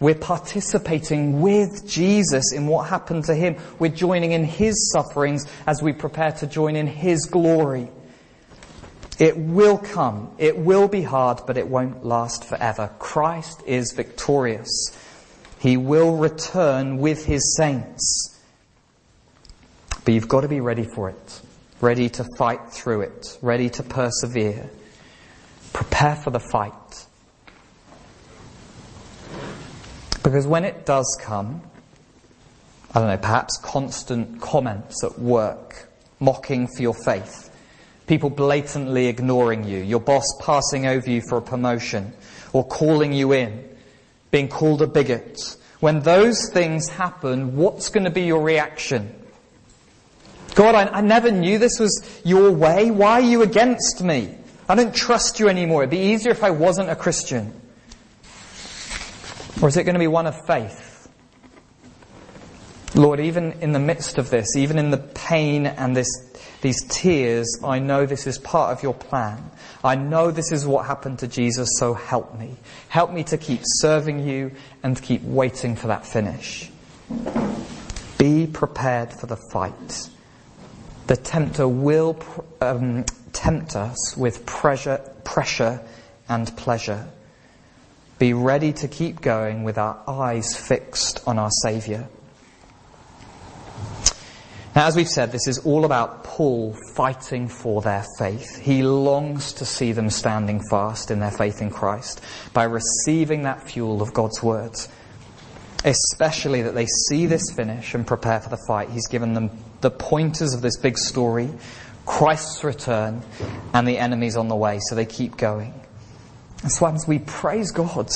We're 0.00 0.14
participating 0.14 1.40
with 1.40 1.88
Jesus 1.88 2.52
in 2.52 2.66
what 2.66 2.88
happened 2.88 3.24
to 3.24 3.34
him. 3.34 3.56
We're 3.78 3.90
joining 3.90 4.32
in 4.32 4.44
his 4.44 4.92
sufferings 4.92 5.46
as 5.66 5.82
we 5.82 5.92
prepare 5.92 6.32
to 6.32 6.46
join 6.46 6.76
in 6.76 6.86
his 6.86 7.26
glory. 7.26 7.88
It 9.20 9.36
will 9.36 9.76
come. 9.76 10.32
It 10.38 10.56
will 10.56 10.88
be 10.88 11.02
hard, 11.02 11.42
but 11.46 11.58
it 11.58 11.68
won't 11.68 12.06
last 12.06 12.42
forever. 12.42 12.90
Christ 12.98 13.62
is 13.66 13.92
victorious. 13.92 14.96
He 15.58 15.76
will 15.76 16.16
return 16.16 16.96
with 16.96 17.26
his 17.26 17.54
saints. 17.54 18.40
But 20.06 20.14
you've 20.14 20.26
got 20.26 20.40
to 20.40 20.48
be 20.48 20.60
ready 20.60 20.84
for 20.94 21.10
it. 21.10 21.40
Ready 21.82 22.08
to 22.08 22.24
fight 22.38 22.72
through 22.72 23.02
it. 23.02 23.38
Ready 23.42 23.68
to 23.68 23.82
persevere. 23.82 24.70
Prepare 25.74 26.16
for 26.16 26.30
the 26.30 26.40
fight. 26.40 26.72
Because 30.22 30.46
when 30.46 30.64
it 30.64 30.86
does 30.86 31.18
come, 31.20 31.60
I 32.94 33.00
don't 33.00 33.08
know, 33.08 33.18
perhaps 33.18 33.58
constant 33.58 34.40
comments 34.40 35.04
at 35.04 35.18
work, 35.18 35.90
mocking 36.20 36.68
for 36.74 36.80
your 36.82 36.94
faith, 36.94 37.49
people 38.10 38.28
blatantly 38.28 39.06
ignoring 39.06 39.62
you, 39.62 39.78
your 39.78 40.00
boss 40.00 40.24
passing 40.40 40.84
over 40.84 41.08
you 41.08 41.22
for 41.22 41.38
a 41.38 41.40
promotion, 41.40 42.12
or 42.52 42.66
calling 42.66 43.12
you 43.12 43.30
in, 43.30 43.64
being 44.32 44.48
called 44.48 44.82
a 44.82 44.86
bigot. 44.88 45.56
When 45.78 46.00
those 46.00 46.50
things 46.52 46.88
happen, 46.88 47.56
what's 47.56 47.88
going 47.88 48.02
to 48.02 48.10
be 48.10 48.22
your 48.22 48.42
reaction? 48.42 49.14
God, 50.56 50.74
I, 50.74 50.86
I 50.88 51.00
never 51.02 51.30
knew 51.30 51.58
this 51.58 51.78
was 51.78 52.20
your 52.24 52.50
way. 52.50 52.90
Why 52.90 53.12
are 53.12 53.20
you 53.20 53.42
against 53.42 54.02
me? 54.02 54.34
I 54.68 54.74
don't 54.74 54.92
trust 54.92 55.38
you 55.38 55.48
anymore. 55.48 55.84
It'd 55.84 55.90
be 55.90 56.12
easier 56.12 56.32
if 56.32 56.42
I 56.42 56.50
wasn't 56.50 56.90
a 56.90 56.96
Christian. 56.96 57.52
Or 59.62 59.68
is 59.68 59.76
it 59.76 59.84
going 59.84 59.94
to 59.94 60.00
be 60.00 60.08
one 60.08 60.26
of 60.26 60.46
faith? 60.48 60.89
Lord, 63.00 63.18
even 63.18 63.52
in 63.62 63.72
the 63.72 63.78
midst 63.78 64.18
of 64.18 64.28
this, 64.28 64.56
even 64.56 64.78
in 64.78 64.90
the 64.90 64.98
pain 64.98 65.64
and 65.64 65.96
this, 65.96 66.06
these 66.60 66.84
tears, 66.84 67.58
I 67.64 67.78
know 67.78 68.04
this 68.04 68.26
is 68.26 68.36
part 68.36 68.76
of 68.76 68.82
your 68.82 68.92
plan. 68.92 69.50
I 69.82 69.94
know 69.94 70.30
this 70.30 70.52
is 70.52 70.66
what 70.66 70.84
happened 70.84 71.20
to 71.20 71.26
Jesus, 71.26 71.70
so 71.78 71.94
help 71.94 72.38
me. 72.38 72.56
Help 72.88 73.10
me 73.10 73.24
to 73.24 73.38
keep 73.38 73.62
serving 73.64 74.28
you 74.28 74.52
and 74.82 75.00
keep 75.00 75.22
waiting 75.22 75.76
for 75.76 75.86
that 75.86 76.04
finish. 76.04 76.70
Be 78.18 78.46
prepared 78.46 79.14
for 79.14 79.24
the 79.24 79.38
fight. 79.50 80.10
The 81.06 81.16
tempter 81.16 81.66
will 81.66 82.22
um, 82.60 83.06
tempt 83.32 83.76
us 83.76 84.14
with 84.14 84.44
pressure, 84.44 85.00
pressure 85.24 85.80
and 86.28 86.54
pleasure. 86.54 87.08
Be 88.18 88.34
ready 88.34 88.74
to 88.74 88.88
keep 88.88 89.22
going 89.22 89.64
with 89.64 89.78
our 89.78 89.98
eyes 90.06 90.54
fixed 90.54 91.26
on 91.26 91.38
our 91.38 91.50
Saviour. 91.62 92.06
Now, 94.74 94.86
as 94.86 94.94
we've 94.94 95.08
said, 95.08 95.32
this 95.32 95.48
is 95.48 95.58
all 95.58 95.84
about 95.84 96.22
Paul 96.22 96.76
fighting 96.94 97.48
for 97.48 97.82
their 97.82 98.04
faith. 98.18 98.56
He 98.58 98.82
longs 98.82 99.52
to 99.54 99.64
see 99.64 99.90
them 99.92 100.10
standing 100.10 100.60
fast 100.70 101.10
in 101.10 101.18
their 101.18 101.32
faith 101.32 101.60
in 101.60 101.70
Christ 101.70 102.20
by 102.54 102.64
receiving 102.64 103.42
that 103.42 103.68
fuel 103.68 104.00
of 104.00 104.14
God's 104.14 104.42
words. 104.42 104.88
Especially 105.84 106.62
that 106.62 106.74
they 106.74 106.86
see 107.08 107.26
this 107.26 107.50
finish 107.50 107.94
and 107.94 108.06
prepare 108.06 108.40
for 108.40 108.50
the 108.50 108.62
fight. 108.68 108.90
He's 108.90 109.08
given 109.08 109.34
them 109.34 109.50
the 109.80 109.90
pointers 109.90 110.54
of 110.54 110.60
this 110.60 110.76
big 110.76 110.98
story 110.98 111.50
Christ's 112.06 112.64
return, 112.64 113.22
and 113.72 113.86
the 113.86 113.98
enemy's 113.98 114.36
on 114.36 114.48
the 114.48 114.56
way, 114.56 114.80
so 114.88 114.96
they 114.96 115.06
keep 115.06 115.36
going. 115.36 115.72
And 116.62 116.72
so 116.72 116.86
as 116.86 117.06
we 117.06 117.20
praise 117.20 117.70
God, 117.70 118.10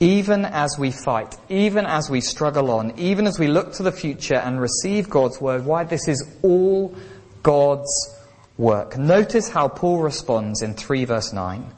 even 0.00 0.44
as 0.44 0.76
we 0.78 0.90
fight, 0.90 1.36
even 1.48 1.86
as 1.86 2.10
we 2.10 2.20
struggle 2.20 2.70
on, 2.70 2.98
even 2.98 3.26
as 3.26 3.38
we 3.38 3.46
look 3.46 3.72
to 3.74 3.82
the 3.82 3.92
future 3.92 4.34
and 4.34 4.60
receive 4.60 5.08
God's 5.08 5.40
word, 5.40 5.64
why 5.64 5.84
this 5.84 6.08
is 6.08 6.36
all 6.42 6.94
God's 7.42 8.18
work. 8.56 8.98
Notice 8.98 9.48
how 9.48 9.68
Paul 9.68 10.02
responds 10.02 10.62
in 10.62 10.74
3 10.74 11.04
verse 11.04 11.32
9. 11.32 11.70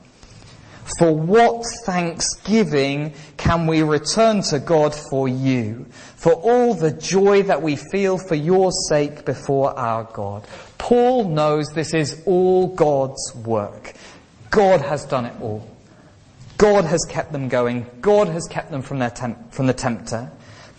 For 0.98 1.12
what 1.12 1.64
thanksgiving 1.84 3.14
can 3.36 3.66
we 3.66 3.82
return 3.82 4.42
to 4.42 4.60
God 4.60 4.94
for 4.94 5.26
you, 5.26 5.86
for 6.14 6.32
all 6.32 6.74
the 6.74 6.92
joy 6.92 7.42
that 7.44 7.60
we 7.60 7.74
feel 7.74 8.18
for 8.18 8.36
your 8.36 8.70
sake 8.88 9.24
before 9.24 9.76
our 9.76 10.04
God? 10.04 10.46
Paul 10.78 11.28
knows 11.28 11.66
this 11.70 11.92
is 11.92 12.22
all 12.24 12.68
God's 12.68 13.34
work. 13.34 13.94
God 14.50 14.80
has 14.80 15.04
done 15.04 15.26
it 15.26 15.34
all. 15.40 15.75
God 16.56 16.84
has 16.84 17.04
kept 17.04 17.32
them 17.32 17.48
going. 17.48 17.86
God 18.00 18.28
has 18.28 18.46
kept 18.46 18.70
them 18.70 18.82
from, 18.82 18.98
temp- 19.10 19.52
from 19.52 19.66
the 19.66 19.74
tempter. 19.74 20.30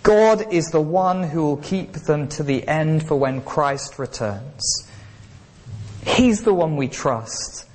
God 0.04 0.54
is 0.54 0.72
the 0.72 0.82
one 0.82 1.24
who 1.24 1.44
will 1.44 1.58
keep 1.58 1.94
them 1.94 2.28
to 2.30 2.44
the 2.44 2.68
end 2.68 3.08
for 3.08 3.16
when 3.16 3.42
Christ 3.42 4.00
returns. 4.00 4.90
He's 6.06 6.44
the 6.44 6.54
one 6.54 6.78
we 6.78 6.88
trust. 6.88 7.68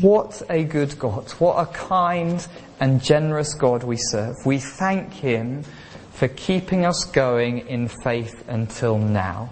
What 0.00 0.42
a 0.48 0.62
good 0.62 0.98
God. 0.98 1.30
What 1.32 1.56
a 1.56 1.66
kind 1.66 2.46
and 2.80 3.02
generous 3.02 3.54
God 3.54 3.82
we 3.82 3.96
serve. 3.96 4.36
We 4.44 4.58
thank 4.58 5.12
Him 5.14 5.64
for 6.12 6.28
keeping 6.28 6.84
us 6.84 7.04
going 7.04 7.66
in 7.66 7.88
faith 7.88 8.44
until 8.48 8.98
now, 8.98 9.50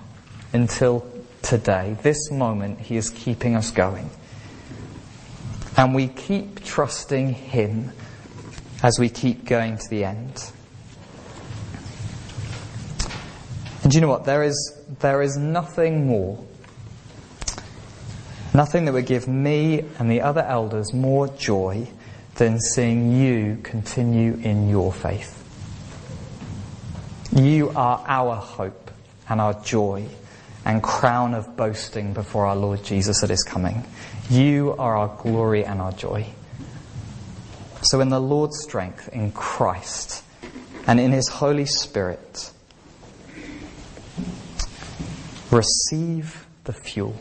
until 0.53 1.07
today. 1.43 1.97
This 2.03 2.31
moment, 2.31 2.81
He 2.81 2.97
is 2.97 3.11
keeping 3.11 3.57
us 3.57 3.71
going. 3.71 4.09
And 5.77 5.95
we 5.95 6.09
keep 6.09 6.65
trusting 6.65 7.35
Him 7.35 7.93
as 8.83 8.99
we 8.99 9.09
keep 9.09 9.45
going 9.45 9.77
to 9.79 9.89
the 9.89 10.05
end. 10.05 10.53
And 13.83 13.93
do 13.93 13.97
you 13.97 14.01
know 14.01 14.09
what? 14.09 14.25
There 14.25 14.43
is, 14.43 14.83
there 15.01 15.21
is 15.21 15.37
nothing 15.37 16.07
more 16.07 16.43
Nothing 18.55 18.85
that 18.85 18.93
would 18.93 19.07
give 19.07 19.27
me 19.27 19.85
and 19.99 20.09
the 20.09 20.21
other 20.21 20.43
elders 20.43 20.95
more 20.95 21.27
joy 21.27 21.89
than 22.37 22.61
seeing 22.61 23.21
you 23.21 23.59
continue 23.65 24.35
in 24.35 24.69
your 24.69 24.93
faith. 24.93 25.41
You 27.35 27.71
are 27.71 28.01
our 28.07 28.37
hope 28.37 28.93
and 29.29 29.41
our 29.41 29.55
joy 29.65 30.07
and 30.65 30.83
crown 30.83 31.35
of 31.35 31.57
boasting 31.57 32.13
before 32.13 32.47
our 32.47 32.57
Lord 32.57 32.83
Jesus 32.85 33.23
at 33.23 33.31
his 33.31 33.43
coming. 33.43 33.85
You 34.31 34.75
are 34.79 34.97
our 34.97 35.17
glory 35.23 35.65
and 35.65 35.81
our 35.81 35.93
joy. 35.93 36.27
So 37.83 38.01
in 38.01 38.09
the 38.09 38.21
Lord's 38.21 38.63
strength, 38.63 39.09
in 39.13 39.33
Christ, 39.33 40.23
and 40.87 40.99
in 40.99 41.13
his 41.13 41.29
Holy 41.29 41.67
Spirit, 41.67 42.51
receive 45.51 46.47
the 46.65 46.73
fuel 46.73 47.15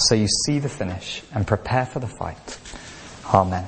so 0.00 0.14
you 0.14 0.28
see 0.46 0.58
the 0.58 0.68
finish 0.68 1.22
and 1.34 1.46
prepare 1.46 1.84
for 1.84 1.98
the 1.98 2.06
fight. 2.06 2.58
Amen. 3.32 3.66